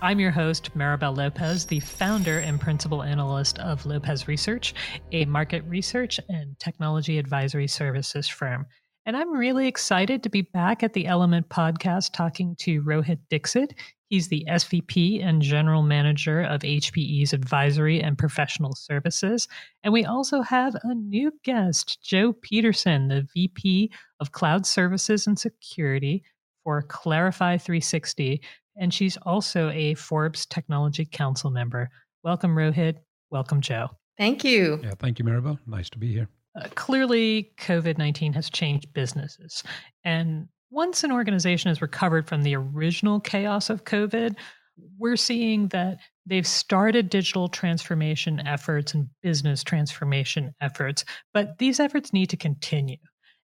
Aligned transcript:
I'm 0.00 0.20
your 0.20 0.30
host, 0.30 0.78
Maribel 0.78 1.16
Lopez, 1.16 1.66
the 1.66 1.80
founder 1.80 2.38
and 2.38 2.60
principal 2.60 3.02
analyst 3.02 3.58
of 3.58 3.84
Lopez 3.84 4.28
Research, 4.28 4.72
a 5.10 5.24
market 5.24 5.64
research 5.66 6.20
and 6.28 6.56
technology 6.60 7.18
advisory 7.18 7.66
services 7.66 8.28
firm. 8.28 8.64
And 9.06 9.16
I'm 9.16 9.32
really 9.32 9.66
excited 9.66 10.22
to 10.22 10.28
be 10.28 10.42
back 10.42 10.84
at 10.84 10.92
the 10.92 11.06
Element 11.06 11.48
podcast 11.48 12.12
talking 12.12 12.54
to 12.60 12.80
Rohit 12.84 13.18
Dixit. 13.28 13.74
He's 14.08 14.28
the 14.28 14.46
SVP 14.48 15.20
and 15.24 15.42
General 15.42 15.82
Manager 15.82 16.42
of 16.42 16.60
HPE's 16.60 17.32
Advisory 17.32 18.00
and 18.00 18.16
Professional 18.16 18.76
Services. 18.76 19.48
And 19.82 19.92
we 19.92 20.04
also 20.04 20.42
have 20.42 20.76
a 20.84 20.94
new 20.94 21.32
guest, 21.42 22.00
Joe 22.04 22.34
Peterson, 22.34 23.08
the 23.08 23.26
VP 23.34 23.90
of 24.20 24.30
Cloud 24.30 24.64
Services 24.64 25.26
and 25.26 25.36
Security 25.36 26.22
for 26.62 26.82
Clarify 26.82 27.56
360. 27.56 28.40
And 28.78 28.92
she's 28.92 29.16
also 29.18 29.70
a 29.70 29.94
Forbes 29.94 30.46
Technology 30.46 31.04
Council 31.04 31.50
member. 31.50 31.90
Welcome, 32.22 32.54
Rohit. 32.54 32.96
Welcome, 33.30 33.60
Joe. 33.60 33.88
Thank 34.16 34.44
you. 34.44 34.80
Yeah, 34.82 34.94
thank 34.98 35.18
you, 35.18 35.24
Maribel. 35.24 35.58
Nice 35.66 35.90
to 35.90 35.98
be 35.98 36.12
here. 36.12 36.28
Uh, 36.56 36.66
clearly, 36.74 37.52
COVID 37.58 37.98
19 37.98 38.32
has 38.32 38.50
changed 38.50 38.92
businesses. 38.92 39.62
And 40.04 40.48
once 40.70 41.04
an 41.04 41.12
organization 41.12 41.68
has 41.68 41.80
recovered 41.80 42.26
from 42.26 42.42
the 42.42 42.56
original 42.56 43.20
chaos 43.20 43.70
of 43.70 43.84
COVID, 43.84 44.36
we're 44.98 45.16
seeing 45.16 45.68
that 45.68 45.98
they've 46.26 46.46
started 46.46 47.10
digital 47.10 47.48
transformation 47.48 48.40
efforts 48.46 48.94
and 48.94 49.08
business 49.22 49.64
transformation 49.64 50.54
efforts, 50.60 51.04
but 51.32 51.58
these 51.58 51.80
efforts 51.80 52.12
need 52.12 52.30
to 52.30 52.36
continue. 52.36 52.98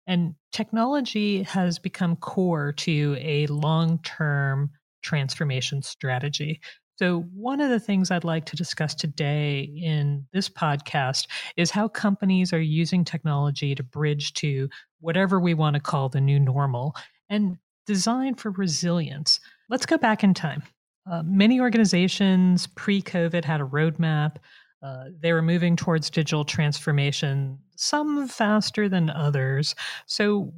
And 0.06 0.34
technology 0.52 1.42
has 1.44 1.78
become 1.78 2.16
core 2.16 2.72
to 2.72 3.16
a 3.18 3.46
long 3.46 3.98
term 4.02 4.70
transformation 5.04 5.82
strategy. 5.82 6.60
So, 6.96 7.22
one 7.34 7.60
of 7.60 7.70
the 7.70 7.80
things 7.80 8.10
I'd 8.10 8.24
like 8.24 8.46
to 8.46 8.56
discuss 8.56 8.94
today 8.94 9.60
in 9.60 10.26
this 10.32 10.48
podcast 10.48 11.26
is 11.56 11.70
how 11.70 11.88
companies 11.88 12.52
are 12.52 12.60
using 12.60 13.04
technology 13.04 13.74
to 13.74 13.82
bridge 13.82 14.32
to 14.34 14.68
whatever 15.00 15.40
we 15.40 15.54
want 15.54 15.74
to 15.74 15.80
call 15.80 16.08
the 16.08 16.20
new 16.20 16.38
normal 16.38 16.94
and 17.28 17.58
design 17.86 18.36
for 18.36 18.50
resilience. 18.52 19.40
Let's 19.68 19.86
go 19.86 19.98
back 19.98 20.22
in 20.22 20.34
time. 20.34 20.62
Uh, 21.10 21.22
many 21.24 21.60
organizations 21.60 22.68
pre 22.68 23.02
COVID 23.02 23.44
had 23.44 23.60
a 23.60 23.64
roadmap. 23.64 24.36
Uh, 24.80 25.06
they 25.18 25.32
were 25.32 25.42
moving 25.42 25.76
towards 25.76 26.10
digital 26.10 26.44
transformation, 26.44 27.58
some 27.76 28.28
faster 28.28 28.88
than 28.88 29.10
others. 29.10 29.74
So, 30.06 30.52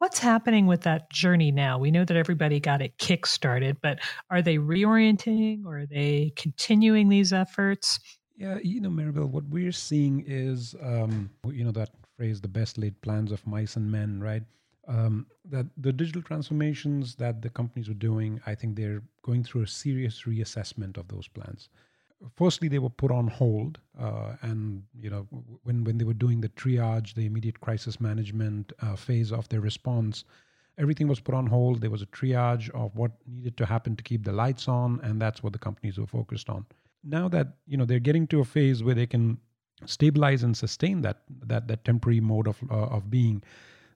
What's 0.00 0.18
happening 0.18 0.66
with 0.66 0.80
that 0.84 1.10
journey 1.10 1.52
now? 1.52 1.78
We 1.78 1.90
know 1.90 2.06
that 2.06 2.16
everybody 2.16 2.58
got 2.58 2.80
it 2.80 2.96
kick-started, 2.96 3.82
but 3.82 3.98
are 4.30 4.40
they 4.40 4.56
reorienting 4.56 5.66
or 5.66 5.80
are 5.80 5.86
they 5.86 6.32
continuing 6.36 7.10
these 7.10 7.34
efforts? 7.34 8.00
Yeah, 8.34 8.56
you 8.62 8.80
know, 8.80 8.88
Maribel, 8.88 9.28
what 9.28 9.44
we're 9.50 9.72
seeing 9.72 10.24
is, 10.26 10.74
um, 10.82 11.28
you 11.44 11.64
know, 11.64 11.70
that 11.72 11.90
phrase, 12.16 12.40
the 12.40 12.48
best 12.48 12.78
laid 12.78 12.98
plans 13.02 13.30
of 13.30 13.46
mice 13.46 13.76
and 13.76 13.92
men, 13.92 14.18
right? 14.22 14.42
Um, 14.88 15.26
that 15.50 15.66
the 15.76 15.92
digital 15.92 16.22
transformations 16.22 17.14
that 17.16 17.42
the 17.42 17.50
companies 17.50 17.90
are 17.90 18.00
doing, 18.08 18.40
I 18.46 18.54
think 18.54 18.76
they're 18.76 19.02
going 19.20 19.44
through 19.44 19.64
a 19.64 19.66
serious 19.66 20.22
reassessment 20.22 20.96
of 20.96 21.08
those 21.08 21.28
plans 21.28 21.68
firstly 22.36 22.68
they 22.68 22.78
were 22.78 22.90
put 22.90 23.10
on 23.10 23.26
hold 23.28 23.78
uh, 23.98 24.36
and 24.42 24.82
you 24.98 25.10
know 25.10 25.26
when 25.64 25.84
when 25.84 25.98
they 25.98 26.04
were 26.04 26.14
doing 26.14 26.40
the 26.40 26.48
triage 26.50 27.14
the 27.14 27.26
immediate 27.26 27.60
crisis 27.60 28.00
management 28.00 28.72
uh, 28.82 28.96
phase 28.96 29.32
of 29.32 29.48
their 29.48 29.60
response 29.60 30.24
everything 30.80 31.06
was 31.06 31.20
put 31.20 31.34
on 31.34 31.46
hold. 31.46 31.80
There 31.80 31.90
was 31.90 32.02
a 32.02 32.06
triage 32.06 32.70
of 32.70 32.96
what 32.96 33.12
needed 33.26 33.56
to 33.58 33.66
happen 33.66 33.94
to 33.96 34.02
keep 34.02 34.24
the 34.24 34.32
lights 34.32 34.66
on 34.66 35.00
and 35.02 35.20
that's 35.20 35.42
what 35.42 35.52
the 35.52 35.58
companies 35.58 35.98
were 35.98 36.06
focused 36.06 36.48
on. 36.48 36.64
Now 37.04 37.28
that 37.28 37.48
you 37.66 37.76
know 37.76 37.84
they're 37.84 37.98
getting 38.00 38.26
to 38.28 38.40
a 38.40 38.44
phase 38.44 38.82
where 38.82 38.94
they 38.94 39.06
can 39.06 39.38
stabilize 39.86 40.42
and 40.42 40.56
sustain 40.56 41.02
that 41.02 41.22
that 41.46 41.68
that 41.68 41.84
temporary 41.84 42.20
mode 42.20 42.46
of 42.46 42.58
uh, 42.70 42.96
of 42.96 43.10
being 43.10 43.42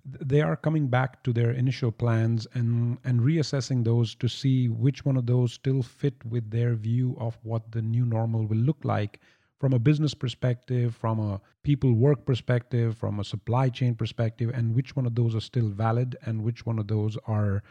they 0.04 0.42
are 0.42 0.56
coming 0.56 0.88
back 0.88 1.22
to 1.24 1.32
their 1.32 1.50
initial 1.50 1.90
plans 1.90 2.46
and 2.54 2.98
and 3.04 3.20
reassessing 3.20 3.84
those 3.84 4.14
to 4.14 4.28
see 4.28 4.68
which 4.68 5.04
one 5.04 5.16
of 5.16 5.26
those 5.26 5.52
still 5.52 5.82
fit 5.82 6.14
with 6.24 6.50
their 6.50 6.74
view 6.74 7.16
of 7.18 7.38
what 7.42 7.72
the 7.72 7.82
new 7.82 8.04
normal 8.04 8.46
will 8.46 8.58
look 8.58 8.84
like 8.84 9.20
from 9.58 9.72
a 9.72 9.78
business 9.78 10.12
perspective 10.12 10.94
from 10.94 11.18
a 11.18 11.40
people 11.62 11.92
work 11.94 12.26
perspective 12.26 12.96
from 12.96 13.18
a 13.18 13.24
supply 13.24 13.68
chain 13.68 13.94
perspective 13.94 14.50
and 14.52 14.74
which 14.74 14.94
one 14.94 15.06
of 15.06 15.14
those 15.14 15.34
are 15.34 15.40
still 15.40 15.68
valid 15.68 16.16
and 16.26 16.42
which 16.42 16.66
one 16.66 16.78
of 16.78 16.86
those 16.88 17.16
are 17.26 17.62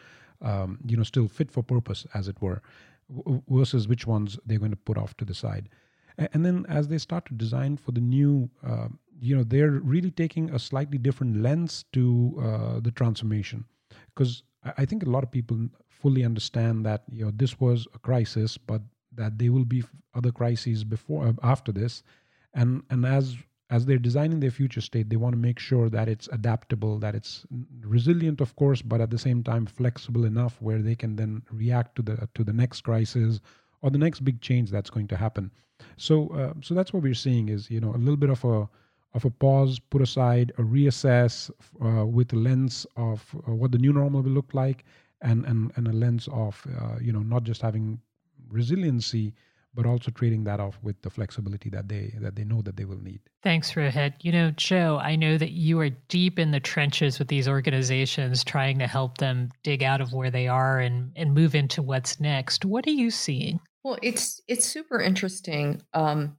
um, 0.41 0.79
you 0.87 0.97
know 0.97 1.03
still 1.03 1.27
fit 1.27 1.51
for 1.51 1.61
purpose 1.61 2.05
as 2.13 2.27
it 2.27 2.41
were 2.41 2.61
w- 3.15 3.41
versus 3.47 3.87
which 3.87 4.07
ones 4.07 4.39
they're 4.45 4.59
going 4.59 4.71
to 4.71 4.77
put 4.77 4.97
off 4.97 5.15
to 5.17 5.25
the 5.25 5.33
side. 5.33 5.69
And 6.17 6.45
then 6.45 6.65
as 6.69 6.89
they 6.89 6.99
start 6.99 7.25
to 7.27 7.33
design 7.33 7.77
for 7.77 7.91
the 7.91 8.01
new 8.01 8.49
uh, 8.65 8.89
you 9.23 9.35
know 9.35 9.43
they're 9.43 9.79
really 9.93 10.11
taking 10.11 10.49
a 10.51 10.59
slightly 10.59 10.97
different 10.97 11.41
lens 11.41 11.85
to 11.93 12.03
uh, 12.45 12.79
the 12.79 12.91
transformation 12.91 13.65
because 14.13 14.43
I 14.77 14.85
think 14.85 15.03
a 15.03 15.09
lot 15.09 15.23
of 15.23 15.31
people 15.31 15.69
fully 15.89 16.23
understand 16.23 16.85
that 16.85 17.03
you 17.11 17.25
know 17.25 17.31
this 17.35 17.59
was 17.59 17.87
a 17.93 17.99
crisis, 17.99 18.57
but 18.57 18.81
that 19.15 19.37
there 19.37 19.51
will 19.51 19.65
be 19.65 19.83
other 20.15 20.31
crises 20.31 20.83
before 20.83 21.27
uh, 21.27 21.33
after 21.43 21.71
this, 21.71 22.03
and 22.53 22.83
and 22.89 23.05
as 23.05 23.37
as 23.69 23.85
they're 23.85 23.97
designing 23.97 24.39
their 24.39 24.51
future 24.51 24.81
state, 24.81 25.09
they 25.09 25.15
want 25.15 25.33
to 25.33 25.39
make 25.39 25.57
sure 25.57 25.89
that 25.89 26.07
it's 26.07 26.27
adaptable, 26.31 26.99
that 26.99 27.15
it's 27.15 27.45
resilient, 27.81 28.39
of 28.39 28.55
course, 28.55 28.83
but 28.83 29.01
at 29.01 29.09
the 29.09 29.17
same 29.17 29.41
time 29.41 29.65
flexible 29.65 30.25
enough 30.25 30.61
where 30.61 30.81
they 30.81 30.95
can 30.95 31.15
then 31.15 31.41
react 31.51 31.95
to 31.95 32.01
the 32.01 32.29
to 32.35 32.43
the 32.43 32.53
next 32.53 32.81
crisis 32.81 33.39
or 33.81 33.89
the 33.89 33.97
next 33.97 34.19
big 34.21 34.41
change 34.41 34.69
that's 34.69 34.89
going 34.89 35.07
to 35.07 35.17
happen. 35.17 35.51
So 35.97 36.29
uh, 36.29 36.53
so 36.61 36.73
that's 36.73 36.93
what 36.93 37.03
we're 37.03 37.23
seeing 37.27 37.49
is 37.49 37.69
you 37.69 37.81
know 37.81 37.93
a 37.95 38.01
little 38.05 38.21
bit 38.25 38.29
of 38.29 38.43
a 38.45 38.69
of 39.13 39.25
a 39.25 39.29
pause, 39.29 39.79
put 39.79 40.01
aside, 40.01 40.51
a 40.57 40.61
reassess 40.63 41.51
uh, 41.83 42.05
with 42.05 42.33
a 42.33 42.35
lens 42.35 42.85
of 42.97 43.23
uh, 43.47 43.53
what 43.53 43.71
the 43.71 43.77
new 43.77 43.93
normal 43.93 44.21
will 44.21 44.31
look 44.31 44.53
like, 44.53 44.85
and 45.21 45.45
and, 45.45 45.71
and 45.75 45.87
a 45.87 45.93
lens 45.93 46.27
of 46.31 46.65
uh, 46.79 46.97
you 46.99 47.11
know 47.11 47.21
not 47.21 47.43
just 47.43 47.61
having 47.61 47.99
resiliency, 48.49 49.33
but 49.73 49.85
also 49.85 50.11
trading 50.11 50.43
that 50.43 50.59
off 50.59 50.77
with 50.81 51.01
the 51.01 51.09
flexibility 51.09 51.69
that 51.69 51.87
they 51.87 52.13
that 52.19 52.35
they 52.35 52.43
know 52.43 52.61
that 52.61 52.75
they 52.75 52.85
will 52.85 53.01
need. 53.01 53.19
Thanks, 53.41 53.73
Rohit. 53.73 54.13
You 54.21 54.31
know, 54.31 54.51
Joe, 54.51 54.99
I 55.01 55.15
know 55.15 55.37
that 55.37 55.51
you 55.51 55.79
are 55.79 55.89
deep 55.89 56.39
in 56.39 56.51
the 56.51 56.59
trenches 56.59 57.19
with 57.19 57.27
these 57.27 57.47
organizations, 57.47 58.43
trying 58.43 58.79
to 58.79 58.87
help 58.87 59.17
them 59.17 59.49
dig 59.63 59.83
out 59.83 60.01
of 60.01 60.13
where 60.13 60.31
they 60.31 60.47
are 60.47 60.79
and 60.79 61.11
and 61.15 61.33
move 61.33 61.55
into 61.55 61.81
what's 61.81 62.19
next. 62.19 62.65
What 62.65 62.87
are 62.87 62.91
you 62.91 63.11
seeing? 63.11 63.59
Well, 63.83 63.97
it's 64.01 64.41
it's 64.47 64.65
super 64.65 64.99
interesting. 64.99 65.81
Um, 65.93 66.37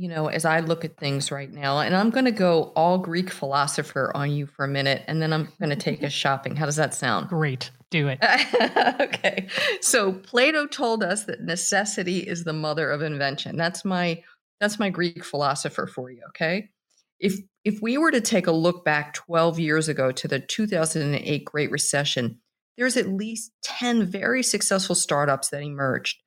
you 0.00 0.08
know, 0.08 0.28
as 0.28 0.46
I 0.46 0.60
look 0.60 0.82
at 0.86 0.96
things 0.96 1.30
right 1.30 1.52
now, 1.52 1.80
and 1.80 1.94
I'm 1.94 2.08
going 2.08 2.24
to 2.24 2.30
go 2.30 2.72
all 2.74 2.96
Greek 2.96 3.28
philosopher 3.28 4.10
on 4.14 4.30
you 4.30 4.46
for 4.46 4.64
a 4.64 4.68
minute, 4.68 5.04
and 5.06 5.20
then 5.20 5.30
I'm 5.30 5.52
going 5.60 5.68
to 5.68 5.76
take 5.76 6.02
us 6.02 6.12
shopping. 6.24 6.56
How 6.56 6.64
does 6.64 6.76
that 6.76 6.94
sound? 6.94 7.28
Great. 7.28 7.70
Do 7.90 8.08
it. 8.08 8.18
okay. 9.00 9.48
So 9.82 10.14
Plato 10.14 10.66
told 10.66 11.02
us 11.02 11.24
that 11.24 11.42
necessity 11.42 12.20
is 12.20 12.44
the 12.44 12.54
mother 12.54 12.90
of 12.90 13.02
invention. 13.02 13.58
That's 13.58 13.84
my 13.84 14.22
that's 14.58 14.78
my 14.78 14.88
Greek 14.88 15.22
philosopher 15.22 15.86
for 15.86 16.10
you, 16.10 16.22
okay? 16.28 16.70
If 17.18 17.34
if 17.64 17.82
we 17.82 17.98
were 17.98 18.10
to 18.10 18.22
take 18.22 18.46
a 18.46 18.52
look 18.52 18.86
back 18.86 19.12
12 19.12 19.58
years 19.58 19.88
ago 19.88 20.12
to 20.12 20.28
the 20.28 20.40
2008 20.40 21.44
Great 21.44 21.70
Recession, 21.70 22.38
there's 22.78 22.96
at 22.96 23.08
least 23.08 23.52
10 23.64 24.06
very 24.06 24.42
successful 24.42 24.94
startups 24.94 25.50
that 25.50 25.60
emerged. 25.60 26.22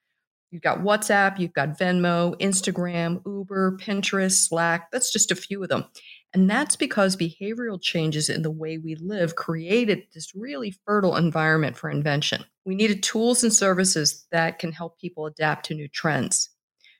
You've 0.53 0.61
got 0.61 0.81
WhatsApp, 0.81 1.39
you've 1.39 1.53
got 1.53 1.79
Venmo, 1.79 2.39
Instagram, 2.39 3.25
Uber, 3.25 3.75
Pinterest, 3.77 4.33
Slack. 4.33 4.91
That's 4.91 5.11
just 5.11 5.31
a 5.31 5.35
few 5.35 5.63
of 5.63 5.69
them. 5.69 5.85
And 6.31 6.47
that's 6.47 6.75
because 6.75 7.17
behavioral 7.17 7.81
changes 7.81 8.29
in 8.29 8.43
the 8.43 8.51
way 8.51 8.77
we 8.77 8.93
live 8.93 9.35
created 9.35 10.03
this 10.13 10.35
really 10.35 10.75
fertile 10.85 11.15
environment 11.15 11.75
for 11.75 11.89
invention. 11.89 12.45
We 12.65 12.75
needed 12.75 13.01
tools 13.01 13.41
and 13.43 13.51
services 13.51 14.27
that 14.31 14.59
can 14.59 14.71
help 14.71 14.99
people 14.99 15.25
adapt 15.25 15.65
to 15.65 15.73
new 15.73 15.87
trends. 15.87 16.49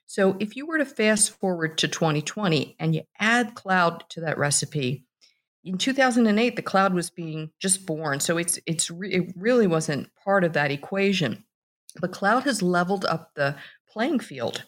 So 0.06 0.36
if 0.40 0.56
you 0.56 0.66
were 0.66 0.78
to 0.78 0.84
fast 0.84 1.38
forward 1.38 1.78
to 1.78 1.86
2020 1.86 2.74
and 2.80 2.92
you 2.92 3.02
add 3.20 3.54
cloud 3.54 4.02
to 4.10 4.20
that 4.22 4.36
recipe, 4.36 5.04
in 5.62 5.78
2008 5.78 6.56
the 6.56 6.62
cloud 6.62 6.92
was 6.92 7.08
being 7.08 7.52
just 7.60 7.86
born, 7.86 8.18
so 8.18 8.36
it's 8.36 8.58
it's 8.66 8.90
it 9.00 9.32
really 9.36 9.68
wasn't 9.68 10.12
part 10.24 10.42
of 10.42 10.54
that 10.54 10.72
equation. 10.72 11.44
The 11.96 12.08
cloud 12.08 12.44
has 12.44 12.62
leveled 12.62 13.04
up 13.04 13.34
the 13.34 13.56
playing 13.88 14.20
field. 14.20 14.64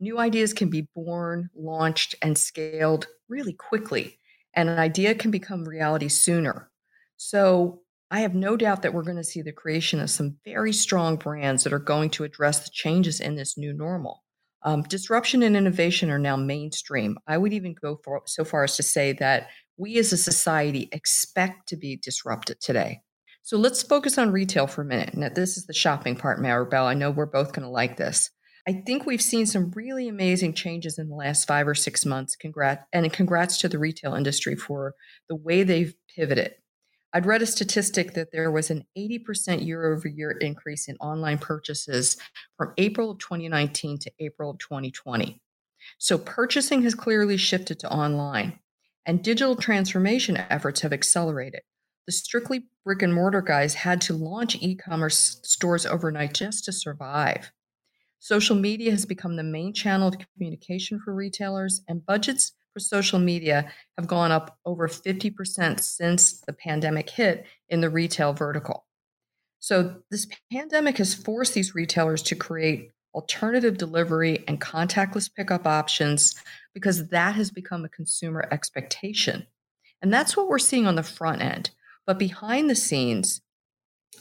New 0.00 0.18
ideas 0.18 0.52
can 0.52 0.70
be 0.70 0.88
born, 0.94 1.50
launched, 1.54 2.14
and 2.20 2.36
scaled 2.36 3.06
really 3.28 3.52
quickly, 3.52 4.18
and 4.54 4.68
an 4.68 4.78
idea 4.78 5.14
can 5.14 5.30
become 5.30 5.64
reality 5.64 6.08
sooner. 6.08 6.70
So, 7.16 7.80
I 8.10 8.20
have 8.20 8.34
no 8.34 8.56
doubt 8.56 8.82
that 8.82 8.92
we're 8.92 9.02
going 9.02 9.16
to 9.16 9.24
see 9.24 9.42
the 9.42 9.52
creation 9.52 9.98
of 9.98 10.10
some 10.10 10.36
very 10.44 10.72
strong 10.72 11.16
brands 11.16 11.64
that 11.64 11.72
are 11.72 11.78
going 11.80 12.10
to 12.10 12.24
address 12.24 12.60
the 12.60 12.70
changes 12.70 13.18
in 13.18 13.34
this 13.34 13.56
new 13.56 13.72
normal. 13.72 14.22
Um, 14.62 14.82
disruption 14.82 15.42
and 15.42 15.56
innovation 15.56 16.10
are 16.10 16.18
now 16.18 16.36
mainstream. 16.36 17.18
I 17.26 17.38
would 17.38 17.52
even 17.52 17.74
go 17.74 17.98
for, 18.04 18.22
so 18.26 18.44
far 18.44 18.64
as 18.64 18.76
to 18.76 18.82
say 18.82 19.12
that 19.14 19.48
we 19.76 19.98
as 19.98 20.12
a 20.12 20.16
society 20.16 20.88
expect 20.92 21.68
to 21.70 21.76
be 21.76 21.96
disrupted 21.96 22.60
today. 22.60 23.00
So 23.44 23.58
let's 23.58 23.82
focus 23.82 24.16
on 24.16 24.32
retail 24.32 24.66
for 24.66 24.80
a 24.80 24.86
minute. 24.86 25.14
Now, 25.14 25.28
this 25.28 25.58
is 25.58 25.66
the 25.66 25.74
shopping 25.74 26.16
part, 26.16 26.40
Maribel. 26.40 26.86
I 26.86 26.94
know 26.94 27.10
we're 27.10 27.26
both 27.26 27.52
going 27.52 27.64
to 27.64 27.68
like 27.68 27.98
this. 27.98 28.30
I 28.66 28.72
think 28.86 29.04
we've 29.04 29.20
seen 29.20 29.44
some 29.44 29.70
really 29.72 30.08
amazing 30.08 30.54
changes 30.54 30.98
in 30.98 31.10
the 31.10 31.14
last 31.14 31.46
five 31.46 31.68
or 31.68 31.74
six 31.74 32.06
months. 32.06 32.36
Congrats 32.36 32.86
and 32.90 33.12
congrats 33.12 33.58
to 33.58 33.68
the 33.68 33.78
retail 33.78 34.14
industry 34.14 34.56
for 34.56 34.94
the 35.28 35.36
way 35.36 35.62
they've 35.62 35.94
pivoted. 36.16 36.54
I'd 37.12 37.26
read 37.26 37.42
a 37.42 37.46
statistic 37.46 38.14
that 38.14 38.32
there 38.32 38.50
was 38.50 38.70
an 38.70 38.86
80% 38.96 39.66
year 39.66 39.92
over 39.92 40.08
year 40.08 40.30
increase 40.30 40.88
in 40.88 40.96
online 40.96 41.36
purchases 41.36 42.16
from 42.56 42.72
April 42.78 43.10
of 43.10 43.18
2019 43.18 43.98
to 43.98 44.12
April 44.20 44.52
of 44.52 44.58
2020. 44.58 45.42
So 45.98 46.16
purchasing 46.16 46.80
has 46.84 46.94
clearly 46.94 47.36
shifted 47.36 47.78
to 47.80 47.92
online, 47.92 48.58
and 49.04 49.22
digital 49.22 49.54
transformation 49.54 50.38
efforts 50.48 50.80
have 50.80 50.94
accelerated. 50.94 51.60
The 52.06 52.12
strictly 52.12 52.64
brick 52.84 53.02
and 53.02 53.14
mortar 53.14 53.40
guys 53.40 53.74
had 53.74 54.00
to 54.02 54.12
launch 54.12 54.56
e 54.60 54.74
commerce 54.74 55.40
stores 55.42 55.86
overnight 55.86 56.34
just 56.34 56.64
to 56.64 56.72
survive. 56.72 57.50
Social 58.18 58.56
media 58.56 58.90
has 58.90 59.06
become 59.06 59.36
the 59.36 59.42
main 59.42 59.72
channel 59.72 60.08
of 60.08 60.16
communication 60.34 61.00
for 61.00 61.14
retailers, 61.14 61.82
and 61.88 62.04
budgets 62.04 62.52
for 62.72 62.80
social 62.80 63.18
media 63.18 63.70
have 63.96 64.06
gone 64.06 64.32
up 64.32 64.58
over 64.66 64.88
50% 64.88 65.80
since 65.80 66.40
the 66.40 66.52
pandemic 66.52 67.08
hit 67.08 67.46
in 67.68 67.80
the 67.80 67.90
retail 67.90 68.32
vertical. 68.32 68.86
So, 69.60 70.02
this 70.10 70.26
pandemic 70.52 70.98
has 70.98 71.14
forced 71.14 71.54
these 71.54 71.74
retailers 71.74 72.22
to 72.24 72.34
create 72.34 72.90
alternative 73.14 73.78
delivery 73.78 74.44
and 74.46 74.60
contactless 74.60 75.32
pickup 75.34 75.66
options 75.66 76.34
because 76.74 77.08
that 77.08 77.34
has 77.36 77.50
become 77.50 77.84
a 77.84 77.88
consumer 77.88 78.46
expectation. 78.50 79.46
And 80.02 80.12
that's 80.12 80.36
what 80.36 80.48
we're 80.48 80.58
seeing 80.58 80.86
on 80.86 80.96
the 80.96 81.02
front 81.02 81.40
end. 81.40 81.70
But 82.06 82.18
behind 82.18 82.68
the 82.68 82.74
scenes, 82.74 83.40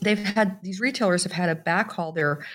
they've 0.01 0.19
had 0.19 0.59
these 0.63 0.79
retailers 0.79 1.23
have 1.23 1.33
had 1.33 1.47
to 1.47 1.55
backhaul 1.55 2.15
their 2.15 2.45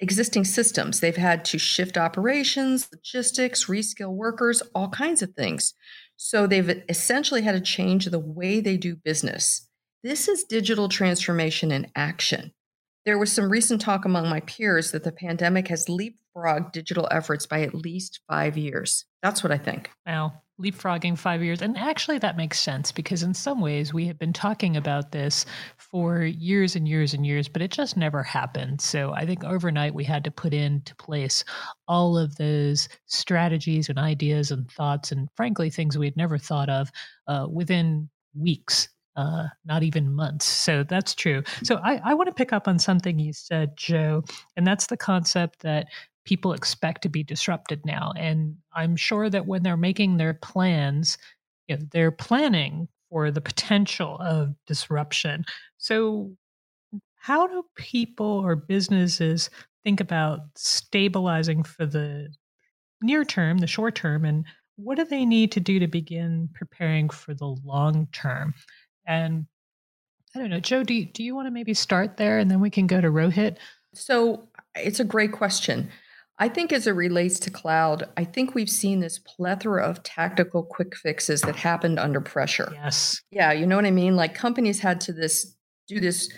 existing 0.00 0.44
systems. 0.44 1.00
They've 1.00 1.16
had 1.16 1.44
to 1.46 1.58
shift 1.58 1.98
operations, 1.98 2.88
logistics, 2.92 3.66
reskill 3.66 4.12
workers, 4.12 4.62
all 4.74 4.88
kinds 4.88 5.22
of 5.22 5.34
things. 5.34 5.74
So 6.16 6.46
they've 6.46 6.82
essentially 6.88 7.42
had 7.42 7.52
to 7.52 7.60
change 7.60 8.06
the 8.06 8.18
way 8.18 8.60
they 8.60 8.76
do 8.76 8.96
business. 8.96 9.68
This 10.02 10.28
is 10.28 10.44
digital 10.44 10.88
transformation 10.88 11.70
in 11.70 11.90
action. 11.96 12.52
There 13.08 13.16
was 13.16 13.32
some 13.32 13.48
recent 13.48 13.80
talk 13.80 14.04
among 14.04 14.28
my 14.28 14.40
peers 14.40 14.90
that 14.90 15.02
the 15.02 15.12
pandemic 15.12 15.68
has 15.68 15.86
leapfrogged 15.86 16.72
digital 16.72 17.08
efforts 17.10 17.46
by 17.46 17.62
at 17.62 17.72
least 17.72 18.20
five 18.28 18.58
years. 18.58 19.06
That's 19.22 19.42
what 19.42 19.50
I 19.50 19.56
think. 19.56 19.90
Wow 20.06 20.42
leapfrogging 20.60 21.16
five 21.16 21.42
years. 21.42 21.62
And 21.62 21.78
actually, 21.78 22.18
that 22.18 22.36
makes 22.36 22.60
sense 22.60 22.90
because 22.90 23.22
in 23.22 23.32
some 23.32 23.60
ways 23.60 23.94
we 23.94 24.06
have 24.08 24.18
been 24.18 24.32
talking 24.32 24.76
about 24.76 25.12
this 25.12 25.46
for 25.76 26.22
years 26.22 26.74
and 26.74 26.86
years 26.88 27.14
and 27.14 27.24
years, 27.24 27.48
but 27.48 27.62
it 27.62 27.70
just 27.70 27.96
never 27.96 28.22
happened. 28.22 28.80
So 28.80 29.12
I 29.14 29.24
think 29.24 29.44
overnight 29.44 29.94
we 29.94 30.04
had 30.04 30.24
to 30.24 30.30
put 30.30 30.52
into 30.52 30.94
place 30.96 31.44
all 31.86 32.18
of 32.18 32.36
those 32.36 32.88
strategies 33.06 33.88
and 33.88 33.98
ideas 33.98 34.50
and 34.50 34.70
thoughts, 34.70 35.12
and 35.12 35.28
frankly, 35.36 35.70
things 35.70 35.96
we 35.96 36.06
had 36.06 36.16
never 36.16 36.38
thought 36.38 36.68
of 36.68 36.90
uh, 37.28 37.46
within 37.48 38.10
weeks. 38.34 38.88
Uh, 39.18 39.48
not 39.64 39.82
even 39.82 40.14
months. 40.14 40.46
So 40.46 40.84
that's 40.84 41.12
true. 41.12 41.42
So 41.64 41.80
I, 41.82 42.00
I 42.04 42.14
want 42.14 42.28
to 42.28 42.32
pick 42.32 42.52
up 42.52 42.68
on 42.68 42.78
something 42.78 43.18
you 43.18 43.32
said, 43.32 43.76
Joe, 43.76 44.22
and 44.56 44.64
that's 44.64 44.86
the 44.86 44.96
concept 44.96 45.62
that 45.62 45.88
people 46.24 46.52
expect 46.52 47.02
to 47.02 47.08
be 47.08 47.24
disrupted 47.24 47.84
now. 47.84 48.12
And 48.16 48.54
I'm 48.72 48.94
sure 48.94 49.28
that 49.28 49.44
when 49.44 49.64
they're 49.64 49.76
making 49.76 50.18
their 50.18 50.34
plans, 50.34 51.18
you 51.66 51.76
know, 51.76 51.82
they're 51.90 52.12
planning 52.12 52.86
for 53.10 53.32
the 53.32 53.40
potential 53.40 54.18
of 54.20 54.54
disruption. 54.68 55.44
So, 55.78 56.36
how 57.16 57.48
do 57.48 57.64
people 57.74 58.42
or 58.46 58.54
businesses 58.54 59.50
think 59.82 60.00
about 60.00 60.42
stabilizing 60.56 61.64
for 61.64 61.86
the 61.86 62.28
near 63.02 63.24
term, 63.24 63.58
the 63.58 63.66
short 63.66 63.96
term, 63.96 64.24
and 64.24 64.44
what 64.76 64.96
do 64.96 65.04
they 65.04 65.24
need 65.24 65.50
to 65.52 65.60
do 65.60 65.80
to 65.80 65.88
begin 65.88 66.48
preparing 66.54 67.10
for 67.10 67.34
the 67.34 67.56
long 67.64 68.06
term? 68.12 68.54
And 69.08 69.46
I 70.36 70.38
don't 70.38 70.50
know, 70.50 70.60
Joe, 70.60 70.84
do 70.84 70.94
you, 70.94 71.06
do 71.06 71.24
you 71.24 71.34
want 71.34 71.46
to 71.46 71.50
maybe 71.50 71.74
start 71.74 72.18
there 72.18 72.38
and 72.38 72.50
then 72.50 72.60
we 72.60 72.70
can 72.70 72.86
go 72.86 73.00
to 73.00 73.08
Rohit? 73.08 73.56
So 73.94 74.48
it's 74.76 75.00
a 75.00 75.04
great 75.04 75.32
question. 75.32 75.90
I 76.38 76.48
think 76.48 76.72
as 76.72 76.86
it 76.86 76.92
relates 76.92 77.40
to 77.40 77.50
cloud, 77.50 78.04
I 78.16 78.22
think 78.24 78.54
we've 78.54 78.70
seen 78.70 79.00
this 79.00 79.18
plethora 79.18 79.82
of 79.82 80.02
tactical 80.04 80.62
quick 80.62 80.94
fixes 80.94 81.40
that 81.40 81.56
happened 81.56 81.98
under 81.98 82.20
pressure. 82.20 82.70
Yes. 82.72 83.20
Yeah, 83.32 83.50
you 83.50 83.66
know 83.66 83.74
what 83.74 83.86
I 83.86 83.90
mean? 83.90 84.14
Like 84.14 84.34
companies 84.34 84.78
had 84.78 85.00
to 85.02 85.12
this 85.12 85.56
do 85.88 85.98
this 85.98 86.30